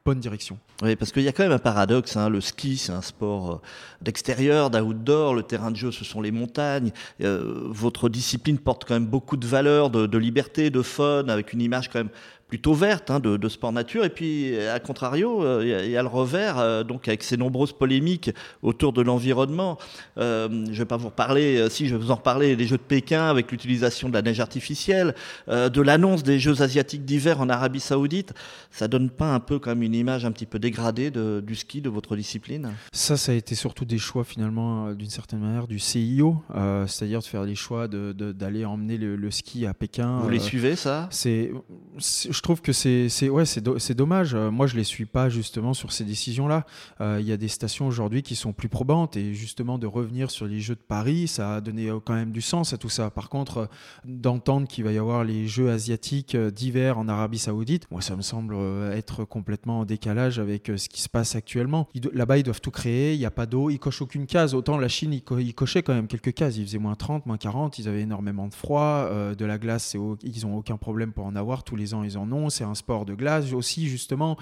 bonne 0.05 0.21
direction. 0.21 0.59
Oui, 0.83 0.97
parce 0.97 1.13
qu'il 1.13 1.23
y 1.23 1.29
a 1.29 1.33
quand 1.33 1.45
même 1.45 1.53
un 1.53 1.59
paradoxe. 1.59 2.17
Hein. 2.17 2.29
Le 2.29 2.43
ski, 2.43 2.77
c'est 2.77 2.93
un 2.93 3.01
sport 3.01 3.51
euh, 3.51 3.61
d'extérieur, 4.03 4.69
d'outdoor. 4.69 5.35
Le 5.35 5.43
terrain 5.43 5.71
de 5.71 5.77
jeu, 5.77 5.93
ce 5.93 6.05
sont 6.05 6.21
les 6.21 6.31
montagnes. 6.31 6.93
Euh, 7.23 7.69
votre 7.69 8.11
discipline 8.11 8.59
porte 8.59 8.85
quand 8.85 8.95
même 8.95 9.07
beaucoup 9.07 9.39
de 9.39 9.47
valeurs, 9.47 9.89
de, 9.89 10.07
de, 10.07 10.19
liberté, 10.19 10.69
de 10.69 10.83
fun, 10.83 11.29
avec 11.29 11.55
une 11.55 11.63
image 11.63 11.89
quand 11.89 12.01
même 12.01 12.11
plutôt 12.55 12.75
verte 12.75 13.11
hein, 13.11 13.19
de, 13.19 13.49
sport 13.49 13.73
nature. 13.73 14.05
Et 14.05 14.11
puis, 14.11 14.57
à 14.61 14.79
contrario, 14.79 15.61
il 15.61 15.91
y, 15.91 15.97
a 15.97 16.03
le 16.03 16.09
revers, 16.09 16.85
donc 16.85 17.09
avec 17.09 17.25
ces 17.25 17.37
nombreuses 17.37 17.73
polémiques 17.73 18.31
autour 18.63 18.93
de 18.93 19.03
l'environnement. 19.03 19.77
je 20.17 20.47
ne 20.49 20.73
vais 20.73 20.85
pas 20.85 20.97
vous 20.97 21.09
reparler, 21.09 21.69
si 21.69 21.89
je 21.89 21.97
vais 21.97 22.01
vous 22.01 22.13
en 22.13 22.15
reparler, 22.15 22.55
des 22.55 22.67
Jeux 22.67 22.77
de 22.77 22.83
Pékin 22.83 23.25
avec 23.25 23.51
l'utilisation 23.51 24.09
de 24.09 24.15
la 24.15 24.23
neige 24.23 24.39
artificielle, 24.39 25.17
de 25.49 25.81
l'annonce 25.81 26.23
des 26.23 26.39
Jeux 26.39 26.63
asiatiques 26.63 27.05
d'hiver 27.05 27.41
en 27.41 27.49
Arabie 27.49 27.81
Saoudite. 27.81 28.35
Ça 28.71 28.87
donne 28.87 29.11
pas 29.11 29.35
un 29.35 29.41
peu 29.41 29.59
comme 29.59 29.83
une 29.83 29.95
image 29.95 30.25
un 30.25 30.31
petit 30.31 30.47
peu 30.47 30.61
dégradée 30.61 31.11
du 31.11 31.57
ski, 31.57 31.81
de 31.81 31.89
votre 31.89 32.15
discipline? 32.15 32.71
Ça, 32.93 33.17
ça 33.17 33.33
a 33.33 33.35
été 33.35 33.57
surtout 33.57 33.85
des 33.85 33.99
choix 33.99 34.23
finalement, 34.23 34.93
d'une 34.93 35.11
certaine 35.11 35.41
manière, 35.41 35.67
du 35.67 35.81
CIO, 35.81 36.37
c'est-à-dire 36.87 37.19
de 37.19 37.25
faire 37.25 37.43
les 37.43 37.57
choix 37.57 37.89
d'aller 37.89 38.65
emmener 38.65 38.97
le, 38.97 39.31
ski 39.33 39.67
à 39.67 39.75
Pékin. 39.75 40.21
Vous 40.21 40.29
les 40.29 40.39
suivez, 40.39 40.77
ça? 40.77 41.09
C'est, 41.11 41.51
trouve 42.45 42.61
que 42.61 42.73
c'est 42.73 43.09
ouais, 43.29 43.45
c'est 43.47 43.95
dommage. 43.95 44.35
Moi, 44.35 44.67
je 44.67 44.77
les 44.77 44.85
suis 44.85 45.07
pas 45.07 45.29
justement 45.29 45.75
sur 45.75 45.93
ces 45.93 46.05
décisions-là. 46.05 46.65
Il 47.01 47.27
y 47.27 47.33
a 47.33 47.37
des 47.37 47.49
stations 47.49 47.87
aujourd'hui 47.87 48.23
qui 48.23 48.37
sont 48.37 48.53
plus 48.53 48.69
probantes 48.69 49.17
et 49.17 49.35
justement 49.35 49.79
de 49.79 49.87
revenir 49.87 50.31
sur 50.31 50.47
les 50.47 50.61
Jeux 50.61 50.75
de 50.75 50.81
Paris, 50.81 51.27
ça 51.27 51.57
a 51.57 51.61
donné 51.61 51.91
quand 52.05 52.15
même 52.15 52.33
du 52.33 52.43
sens 52.43 52.73
à 52.73 52.79
tout 52.79 52.89
ça. 52.89 53.11
Par 53.11 53.29
contre, 53.29 53.69
d'entendre 54.05 54.69
qu'il 54.69 54.85
va 54.85 54.93
y 54.93 54.99
avoir 54.99 55.25
les 55.25 55.47
Jeux 55.47 55.71
asiatiques 55.71 56.37
d'hiver 56.37 56.99
en 56.99 57.09
Arabie 57.09 57.39
Saoudite, 57.39 57.91
moi, 57.91 58.01
ça 58.01 58.15
me 58.15 58.23
semble 58.23 58.57
être 58.93 59.25
complètement 59.25 59.81
en 59.81 59.85
décalage 59.85 60.39
avec 60.39 60.71
ce 60.77 60.89
qui 60.89 61.01
se 61.01 61.09
passe 61.09 61.35
actuellement. 61.35 61.89
Là-bas, 62.13 62.39
ils 62.39 62.43
doivent 62.43 62.61
tout 62.61 62.71
créer. 62.71 63.15
Il 63.15 63.19
n'y 63.19 63.27
a 63.27 63.31
pas 63.31 63.47
d'eau, 63.47 63.71
ils 63.71 63.79
cochent 63.79 64.03
aucune 64.03 64.27
case. 64.27 64.55
Autant 64.55 64.77
la 64.77 64.89
Chine, 64.89 65.13
ils, 65.13 65.55
cochaient 65.55 65.83
quand 65.83 65.95
même 65.95 66.07
quelques 66.07 66.35
cases. 66.35 66.57
Ils 66.57 66.67
faisaient 66.67 66.79
moins 66.79 66.95
30, 66.95 67.27
moins 67.27 67.39
40. 67.39 67.79
Ils 67.79 67.89
avaient 67.89 68.03
énormément 68.03 68.49
de 68.49 68.55
froid, 68.55 69.09
euh, 69.11 69.35
de 69.35 69.45
la 69.45 69.59
glace. 69.59 69.97
Ils 70.23 70.47
n'ont 70.47 70.57
aucun 70.57 70.77
problème 70.77 71.13
pour 71.13 71.25
en 71.25 71.37
avoir. 71.37 71.65
Tous 71.65 71.77
les 71.77 71.95
ans, 71.95 72.05
ils 72.05 72.19
en 72.25 72.33
ont. 72.33 72.51
C'est 72.51 72.65
un 72.65 72.75
sport 72.75 73.05
de 73.05 73.15
glace 73.15 73.53
aussi, 73.53 73.89
justement. 73.89 74.37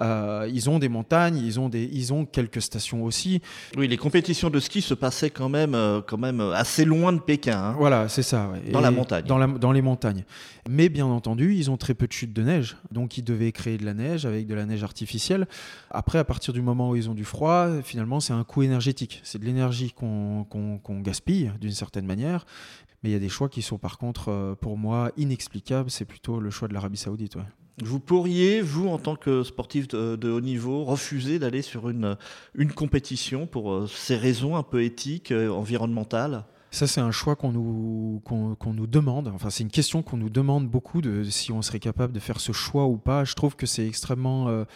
Euh, 0.00 0.50
ils 0.52 0.68
ont 0.68 0.78
des 0.78 0.88
montagnes. 0.88 1.36
Ils 1.36 1.58
ont 1.60 1.68
des, 1.68 1.88
ils 1.92 2.12
ont 2.12 2.24
quelques 2.24 2.62
stations 2.62 3.04
aussi. 3.04 3.40
Oui, 3.76 3.88
les 3.88 3.96
compétitions 3.96 4.50
de 4.50 4.60
ski 4.60 4.82
se 4.82 4.94
passaient 4.94 5.30
quand 5.30 5.48
même, 5.48 5.74
euh, 5.74 6.00
quand 6.00 6.18
même 6.18 6.40
assez 6.40 6.84
loin 6.84 7.12
de 7.12 7.20
Pékin. 7.20 7.58
Hein. 7.58 7.74
Voilà, 7.78 8.08
c'est 8.08 8.22
ça. 8.22 8.50
Dans 8.72 8.80
la 8.80 8.90
montagne. 8.90 9.24
Dans, 9.24 9.38
la, 9.38 9.46
dans 9.46 9.72
les 9.72 9.82
montagnes. 9.82 10.24
Mais 10.68 10.88
bien 10.88 11.06
entendu, 11.06 11.54
ils 11.54 11.70
ont 11.70 11.76
très 11.76 11.94
peu 11.94 12.06
de 12.06 12.12
chutes 12.12 12.32
de 12.32 12.42
neige. 12.42 12.76
Donc, 12.92 13.16
ils 13.16 13.24
devaient 13.24 13.52
créer 13.52 13.78
de 13.78 13.84
la 13.84 13.94
neige 13.94 14.26
avec 14.26 14.46
de 14.46 14.54
la 14.54 14.66
neige 14.66 14.84
artificielle. 14.84 15.46
Après, 15.90 16.18
à 16.18 16.24
partir 16.24 16.52
du 16.52 16.60
moment 16.60 16.90
où 16.90 16.96
ils 16.96 17.08
ont 17.08 17.14
du 17.14 17.24
froid, 17.24 17.68
finalement, 17.82 18.20
c'est 18.20 18.34
un 18.34 18.44
coût 18.44 18.62
énergétique. 18.62 19.20
C'est 19.24 19.38
de 19.38 19.44
l'énergie 19.44 19.92
qu'on 19.92 21.00
gaspille 21.00 21.52
d'une 21.60 21.72
certaine 21.72 22.06
manière. 22.06 22.46
Mais 23.02 23.10
il 23.10 23.12
y 23.12 23.16
a 23.16 23.20
des 23.20 23.28
choix 23.28 23.48
qui 23.48 23.62
sont 23.62 23.78
par 23.78 23.98
contre, 23.98 24.28
euh, 24.28 24.54
pour 24.54 24.76
moi, 24.76 25.12
inexplicables. 25.16 25.90
C'est 25.90 26.04
plutôt 26.04 26.40
le 26.40 26.50
choix 26.50 26.68
de 26.68 26.74
l'Arabie 26.74 26.96
Saoudite. 26.96 27.36
Vous 27.80 28.00
pourriez, 28.00 28.60
vous, 28.60 28.88
en 28.88 28.98
tant 28.98 29.14
que 29.14 29.44
sportif 29.44 29.86
de, 29.86 30.28
haut 30.28 30.40
niveau, 30.40 30.84
refuser 30.84 31.38
d'aller 31.38 31.62
sur 31.62 31.88
une, 31.88 32.16
une 32.54 32.72
compétition 32.72 33.46
pour 33.46 33.72
euh, 33.72 33.86
ces 33.86 34.16
raisons 34.16 34.56
un 34.56 34.64
peu 34.64 34.82
éthiques, 34.82 35.30
euh, 35.30 35.48
environnementales? 35.50 36.44
Ça, 36.70 36.86
c'est 36.86 37.00
un 37.00 37.12
choix 37.12 37.36
qu'on 37.36 37.52
nous, 37.52 38.20
qu'on, 38.24 38.74
nous 38.74 38.86
demande. 38.86 39.28
Enfin, 39.28 39.48
c'est 39.48 39.62
une 39.62 39.70
question 39.70 40.02
qu'on 40.02 40.18
nous 40.18 40.28
demande 40.28 40.68
beaucoup 40.68 41.00
de 41.00 41.22
si 41.22 41.50
on 41.50 41.62
serait 41.62 41.78
capable 41.78 42.12
de 42.12 42.20
faire 42.20 42.40
ce 42.40 42.52
choix 42.52 42.86
ou 42.86 42.98
pas. 42.98 43.24
Je 43.24 43.34
trouve 43.34 43.56
que 43.56 43.64
c'est 43.64 43.86
extrêmement 43.86 44.66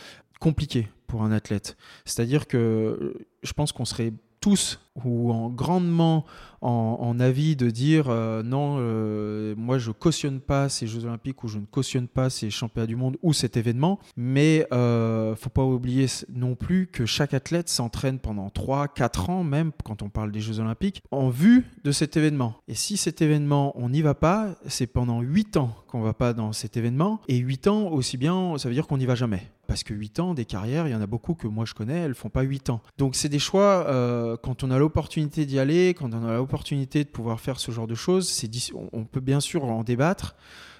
compliqué 0.40 0.88
pour 1.06 1.22
un 1.22 1.32
athlète. 1.32 1.76
C'est-à-dire 2.06 2.46
que 2.46 3.26
je 3.42 3.52
pense 3.52 3.72
qu'on 3.72 3.84
serait 3.84 4.14
tous 4.40 4.80
ou 5.04 5.32
en 5.32 5.48
grandement 5.48 6.24
en, 6.62 7.18
avis 7.18 7.56
de 7.56 7.70
dire 7.70 8.06
euh, 8.08 8.42
non, 8.42 8.76
euh, 8.78 9.54
moi 9.56 9.78
je 9.78 9.90
cautionne 9.90 10.40
pas 10.40 10.68
ces 10.68 10.86
Jeux 10.86 11.04
Olympiques 11.04 11.42
ou 11.42 11.48
je 11.48 11.58
ne 11.58 11.66
cautionne 11.66 12.06
pas 12.06 12.30
ces 12.30 12.50
championnats 12.50 12.86
du 12.86 12.96
monde 12.96 13.16
ou 13.22 13.32
cet 13.32 13.56
événement. 13.56 13.98
Mais 14.16 14.66
euh, 14.72 15.34
faut 15.34 15.50
pas 15.50 15.64
oublier 15.64 16.06
non 16.32 16.54
plus 16.54 16.86
que 16.86 17.04
chaque 17.04 17.34
athlète 17.34 17.68
s'entraîne 17.68 18.18
pendant 18.18 18.48
3, 18.50 18.88
4 18.88 19.30
ans, 19.30 19.44
même 19.44 19.72
quand 19.84 20.02
on 20.02 20.08
parle 20.08 20.30
des 20.30 20.40
Jeux 20.40 20.60
Olympiques, 20.60 21.02
en 21.10 21.28
vue 21.28 21.66
de 21.84 21.90
cet 21.90 22.16
événement. 22.16 22.54
Et 22.68 22.74
si 22.74 22.96
cet 22.96 23.22
événement, 23.22 23.72
on 23.76 23.88
n'y 23.88 24.02
va 24.02 24.14
pas, 24.14 24.54
c'est 24.66 24.86
pendant 24.86 25.20
8 25.20 25.56
ans 25.56 25.74
qu'on 25.88 26.00
va 26.00 26.14
pas 26.14 26.32
dans 26.32 26.52
cet 26.52 26.76
événement. 26.76 27.20
Et 27.28 27.38
8 27.38 27.66
ans 27.66 27.88
aussi 27.88 28.16
bien, 28.16 28.56
ça 28.58 28.68
veut 28.68 28.74
dire 28.74 28.86
qu'on 28.86 28.98
n'y 28.98 29.06
va 29.06 29.14
jamais. 29.14 29.50
Parce 29.66 29.84
que 29.84 29.94
8 29.94 30.20
ans, 30.20 30.34
des 30.34 30.44
carrières, 30.44 30.86
il 30.86 30.90
y 30.90 30.94
en 30.94 31.00
a 31.00 31.06
beaucoup 31.06 31.34
que 31.34 31.46
moi 31.46 31.64
je 31.64 31.74
connais, 31.74 32.00
elles 32.00 32.14
font 32.14 32.28
pas 32.28 32.42
8 32.42 32.70
ans. 32.70 32.82
Donc 32.98 33.14
c'est 33.14 33.28
des 33.28 33.38
choix, 33.38 33.86
euh, 33.88 34.36
quand 34.36 34.64
on 34.64 34.70
a 34.70 34.78
l'opportunité 34.82 35.46
d'y 35.46 35.58
aller, 35.58 35.94
quand 35.94 36.12
on 36.12 36.26
a 36.26 36.36
l'opportunité 36.36 37.04
de 37.04 37.08
pouvoir 37.08 37.40
faire 37.40 37.58
ce 37.58 37.70
genre 37.70 37.86
de 37.86 37.94
choses, 37.94 38.44
on 38.92 39.04
peut 39.04 39.20
bien 39.20 39.40
sûr 39.40 39.64
en 39.64 39.84
débattre. 39.84 40.36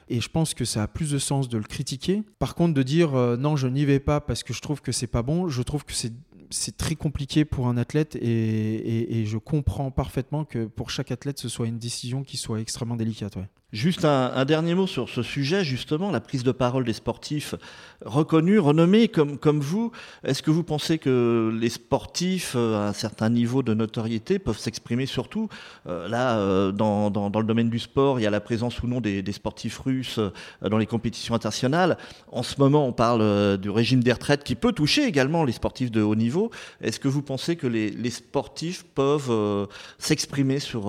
Et 0.09 0.21
je 0.21 0.29
pense 0.29 0.53
que 0.53 0.65
ça 0.65 0.83
a 0.83 0.89
plus 0.89 1.13
de 1.13 1.19
sens 1.19 1.49
de 1.49 1.57
le 1.57 1.65
critiquer. 1.65 2.23
Par 2.39 2.55
contre, 2.55 2.75
de 2.75 2.83
dire 2.83 3.15
euh, 3.15 3.37
non, 3.37 3.57
je 3.57 3.69
n'y 3.69 3.85
vais 3.85 4.01
pas 4.01 4.21
parce 4.21 4.43
que 4.43 4.53
je 4.53 4.61
trouve 4.61 4.83
que 4.83 4.93
c'est 4.93 5.07
pas 5.07 5.23
bon, 5.23 5.49
je 5.49 5.63
trouve 5.63 5.85
que 5.85 5.95
c'est 5.95 6.77
très 6.77 6.97
compliqué 6.97 7.45
pour 7.45 7.69
un 7.69 7.77
athlète 7.79 8.17
et, 8.17 9.21
et, 9.21 9.25
je 9.25 9.39
comprends 9.39 9.91
parfaitement 9.91 10.45
que 10.45 10.67
pour 10.67 10.91
chaque 10.91 11.11
athlète, 11.11 11.39
ce 11.39 11.49
soit 11.49 11.67
une 11.67 11.79
décision 11.79 12.25
qui 12.25 12.37
soit 12.37 12.61
extrêmement 12.61 12.97
délicate. 12.97 13.39
Juste 13.73 14.05
un, 14.05 14.45
dernier 14.45 14.75
mot 14.75 14.87
sur 14.87 15.09
ce 15.09 15.23
sujet, 15.23 15.65
justement, 15.65 16.11
la 16.11 16.21
prise 16.21 16.45
de 16.45 16.53
parole 16.53 16.85
des 16.85 16.93
sportifs 16.93 17.55
reconnus, 18.05 18.61
renommés 18.61 19.09
comme, 19.09 19.61
vous. 19.61 19.93
Est-ce 20.25 20.43
que 20.43 20.51
vous 20.51 20.63
pensez 20.63 20.99
que 20.99 21.51
les 21.59 21.71
sportifs 21.71 22.53
euh, 22.55 22.77
à 22.77 22.89
un 22.89 22.93
certain 22.93 23.31
niveau 23.31 23.63
de 23.63 23.73
notoriété 23.73 24.39
peuvent 24.39 24.59
s'exprimer 24.59 25.07
surtout 25.07 25.49
euh, 25.87 26.07
Là, 26.07 26.37
euh, 26.37 26.71
dans, 26.71 27.09
le 27.09 27.45
domaine 27.45 27.71
du 27.71 27.79
sport, 27.79 28.21
il 28.21 28.25
y 28.25 28.27
a 28.27 28.31
la 28.31 28.43
présence 28.43 28.83
ou 28.83 28.89
non 28.89 29.01
des, 29.01 29.25
sportifs 29.33 29.79
russes 29.79 30.21
dans 30.61 30.77
les 30.77 30.87
compétitions 30.87 31.35
internationales. 31.35 31.97
En 32.31 32.43
ce 32.43 32.61
moment, 32.61 32.87
on 32.87 32.93
parle 32.93 33.57
du 33.57 33.71
régime 33.71 34.03
des 34.03 34.13
retraites 34.13 34.45
qui 34.45 34.55
peut 34.55 34.73
toucher 34.73 35.07
également 35.07 35.45
les 35.45 35.53
sportifs 35.53 35.91
de 35.91 36.03
haut 36.03 36.15
niveau. 36.15 36.51
Est-ce 36.83 37.01
que 37.01 37.09
vous 37.09 37.23
pensez 37.23 37.57
que 37.57 37.67
les, 37.67 38.11
sportifs 38.11 38.85
peuvent 38.85 39.67
s'exprimer 39.97 40.59
sur 40.59 40.85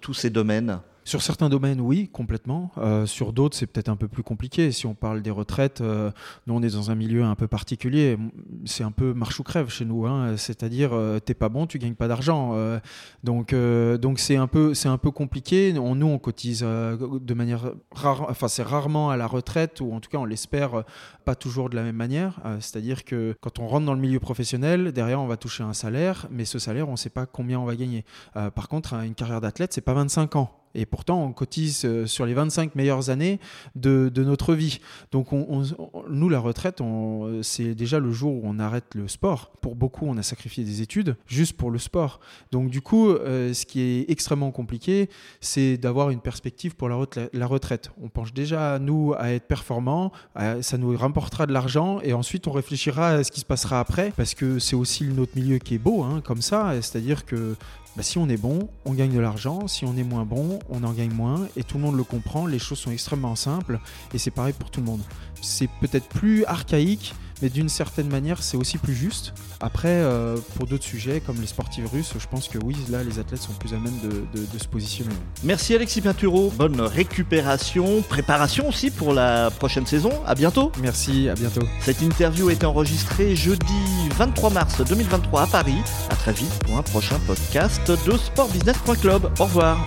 tous 0.00 0.14
ces 0.14 0.30
domaines? 0.30 0.80
Sur 1.04 1.22
certains 1.22 1.48
domaines, 1.48 1.80
oui, 1.80 2.08
complètement. 2.12 2.70
Euh, 2.78 3.06
sur 3.06 3.32
d'autres, 3.32 3.56
c'est 3.56 3.66
peut-être 3.66 3.88
un 3.88 3.96
peu 3.96 4.06
plus 4.06 4.22
compliqué. 4.22 4.70
Si 4.70 4.86
on 4.86 4.94
parle 4.94 5.22
des 5.22 5.30
retraites, 5.30 5.80
euh, 5.80 6.10
nous, 6.46 6.54
on 6.54 6.62
est 6.62 6.74
dans 6.74 6.90
un 6.90 6.94
milieu 6.94 7.24
un 7.24 7.34
peu 7.34 7.48
particulier. 7.48 8.18
C'est 8.66 8.84
un 8.84 8.90
peu 8.90 9.14
marche 9.14 9.40
ou 9.40 9.42
crève 9.42 9.70
chez 9.70 9.84
nous. 9.84 10.06
Hein. 10.06 10.36
C'est-à-dire, 10.36 10.92
euh, 10.92 11.18
t'es 11.18 11.34
pas 11.34 11.48
bon, 11.48 11.66
tu 11.66 11.78
gagnes 11.78 11.94
pas 11.94 12.08
d'argent. 12.08 12.54
donc, 13.24 13.54
donc 13.54 14.18
c'est 14.18 14.36
un 14.36 14.46
peu, 14.46 14.74
c'est 14.74 14.88
un 14.88 14.98
peu 14.98 15.10
compliqué. 15.10 15.72
nous, 15.72 16.06
on 16.06 16.18
cotise 16.18 16.60
de 16.60 17.34
manière 17.34 17.72
rare. 17.92 18.26
Enfin, 18.28 18.48
c'est 18.48 18.62
rarement 18.62 19.10
à 19.10 19.16
la 19.16 19.26
retraite, 19.26 19.80
ou 19.80 19.92
en 19.92 20.00
tout 20.00 20.10
cas, 20.10 20.18
on 20.18 20.24
l'espère 20.24 20.84
pas 21.24 21.34
toujours 21.34 21.70
de 21.70 21.76
la 21.76 21.82
même 21.82 21.96
manière. 21.96 22.40
C'est-à-dire 22.60 23.04
que 23.04 23.34
quand 23.40 23.58
on 23.58 23.66
rentre 23.66 23.86
dans 23.86 23.94
le 23.94 24.00
milieu 24.00 24.20
professionnel, 24.20 24.92
derrière, 24.92 25.20
on 25.20 25.26
va 25.26 25.36
toucher 25.36 25.62
un 25.62 25.72
salaire, 25.72 26.26
mais 26.30 26.44
ce 26.44 26.58
salaire, 26.58 26.88
on 26.88 26.92
ne 26.92 26.96
sait 26.96 27.10
pas 27.10 27.26
combien 27.26 27.58
on 27.58 27.64
va 27.64 27.76
gagner. 27.76 28.04
par 28.34 28.68
contre, 28.68 28.94
une 28.94 29.14
carrière 29.14 29.40
d'athlète, 29.40 29.72
c'est 29.72 29.80
pas 29.80 29.94
25 29.94 30.36
ans. 30.36 30.59
Et 30.74 30.86
pourtant, 30.86 31.24
on 31.24 31.32
cotise 31.32 31.82
euh, 31.84 32.06
sur 32.06 32.26
les 32.26 32.34
25 32.34 32.74
meilleures 32.74 33.10
années 33.10 33.40
de, 33.74 34.10
notre 34.16 34.54
vie. 34.54 34.80
Donc, 35.12 35.28
nous, 35.32 36.28
la 36.28 36.38
retraite, 36.38 36.82
c'est 37.42 37.74
déjà 37.74 37.98
le 37.98 38.12
jour 38.12 38.32
où 38.34 38.42
on 38.44 38.58
arrête 38.58 38.94
le 38.94 39.08
sport. 39.08 39.50
Pour 39.60 39.74
beaucoup, 39.74 40.06
on 40.06 40.16
a 40.18 40.22
sacrifié 40.22 40.62
des 40.62 40.82
études 40.82 41.16
juste 41.26 41.56
pour 41.56 41.70
le 41.70 41.78
sport. 41.78 42.20
Donc, 42.52 42.70
du 42.70 42.82
coup, 42.82 43.08
euh, 43.08 43.52
ce 43.54 43.66
qui 43.66 43.80
est 43.80 44.10
extrêmement 44.10 44.50
compliqué, 44.50 45.08
c'est 45.40 45.76
d'avoir 45.78 46.10
une 46.10 46.20
perspective 46.20 46.76
pour 46.76 46.88
la, 46.88 46.96
retraite. 47.46 47.90
On 48.00 48.08
pense 48.08 48.32
déjà, 48.32 48.78
nous, 48.78 49.14
à 49.18 49.30
être 49.30 49.46
performants, 49.46 50.12
ça 50.60 50.78
nous 50.78 50.96
rapportera 50.96 51.46
de 51.46 51.52
l'argent, 51.52 52.00
et 52.02 52.12
ensuite, 52.12 52.46
on 52.46 52.52
réfléchira 52.52 53.08
à 53.08 53.24
ce 53.24 53.32
qui 53.32 53.40
se 53.40 53.44
passera 53.44 53.80
après, 53.80 54.12
parce 54.16 54.34
que 54.34 54.58
c'est 54.58 54.76
aussi 54.76 55.04
notre 55.04 55.36
milieu 55.36 55.58
qui 55.58 55.74
est 55.74 55.78
beau, 55.78 56.02
hein, 56.02 56.20
comme 56.24 56.42
ça. 56.42 56.72
C'est-à-dire 56.80 57.24
que 57.24 57.56
bah, 57.96 58.02
si 58.02 58.18
on 58.18 58.28
est 58.28 58.36
bon, 58.36 58.68
on 58.84 58.94
gagne 58.94 59.12
de 59.12 59.18
l'argent. 59.18 59.66
Si 59.66 59.84
on 59.84 59.96
est 59.96 60.04
moins 60.04 60.24
bon, 60.24 60.58
on 60.68 60.84
en 60.84 60.92
gagne 60.92 61.12
moins. 61.12 61.48
Et 61.56 61.64
tout 61.64 61.76
le 61.76 61.82
monde 61.82 61.96
le 61.96 62.04
comprend. 62.04 62.46
Les 62.46 62.58
choses 62.58 62.78
sont 62.78 62.90
extrêmement 62.90 63.36
simples. 63.36 63.80
Et 64.14 64.18
c'est 64.18 64.30
pareil 64.30 64.54
pour 64.58 64.70
tout 64.70 64.80
le 64.80 64.86
monde. 64.86 65.02
C'est 65.40 65.68
peut-être 65.80 66.08
plus 66.08 66.44
archaïque 66.44 67.14
mais 67.42 67.48
d'une 67.48 67.68
certaine 67.68 68.08
manière, 68.08 68.42
c'est 68.42 68.56
aussi 68.56 68.78
plus 68.78 68.94
juste. 68.94 69.32
Après, 69.60 69.88
euh, 69.88 70.36
pour 70.56 70.66
d'autres 70.66 70.84
sujets, 70.84 71.20
comme 71.20 71.40
les 71.40 71.46
sportifs 71.46 71.90
russes, 71.90 72.12
je 72.18 72.26
pense 72.26 72.48
que 72.48 72.58
oui, 72.64 72.76
là, 72.90 73.02
les 73.02 73.18
athlètes 73.18 73.42
sont 73.42 73.52
plus 73.52 73.74
à 73.74 73.78
même 73.78 73.98
de, 74.02 74.58
se 74.58 74.68
positionner. 74.68 75.14
Merci 75.42 75.74
Alexis 75.74 76.02
Pinturo, 76.02 76.52
bonne 76.56 76.80
récupération, 76.80 78.02
préparation 78.02 78.68
aussi 78.68 78.90
pour 78.90 79.14
la 79.14 79.50
prochaine 79.50 79.86
saison. 79.86 80.10
À 80.26 80.34
bientôt. 80.34 80.70
Merci, 80.82 81.28
à 81.28 81.34
bientôt. 81.34 81.62
Cette 81.80 82.02
interview 82.02 82.48
a 82.48 82.52
été 82.52 82.66
enregistrée 82.66 83.34
jeudi 83.34 84.08
23 84.16 84.50
mars 84.50 84.80
2023 84.86 85.42
à 85.42 85.46
Paris. 85.46 85.78
À 86.10 86.16
très 86.16 86.32
vite 86.32 86.52
pour 86.66 86.76
un 86.76 86.82
prochain 86.82 87.18
podcast 87.26 87.90
de 87.90 88.16
sportbusiness.club. 88.16 89.30
Au 89.38 89.44
revoir. 89.44 89.84